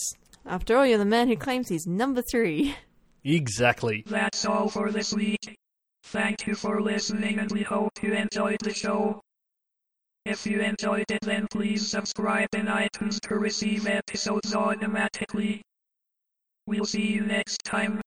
[0.45, 2.75] After all, you're the man who claims he's number three.
[3.23, 4.03] Exactly.
[4.09, 5.57] That's all for this week.
[6.05, 9.21] Thank you for listening and we hope you enjoyed the show.
[10.25, 15.63] If you enjoyed it then please subscribe in iTunes to receive episodes automatically.
[16.67, 17.99] We'll see you next time.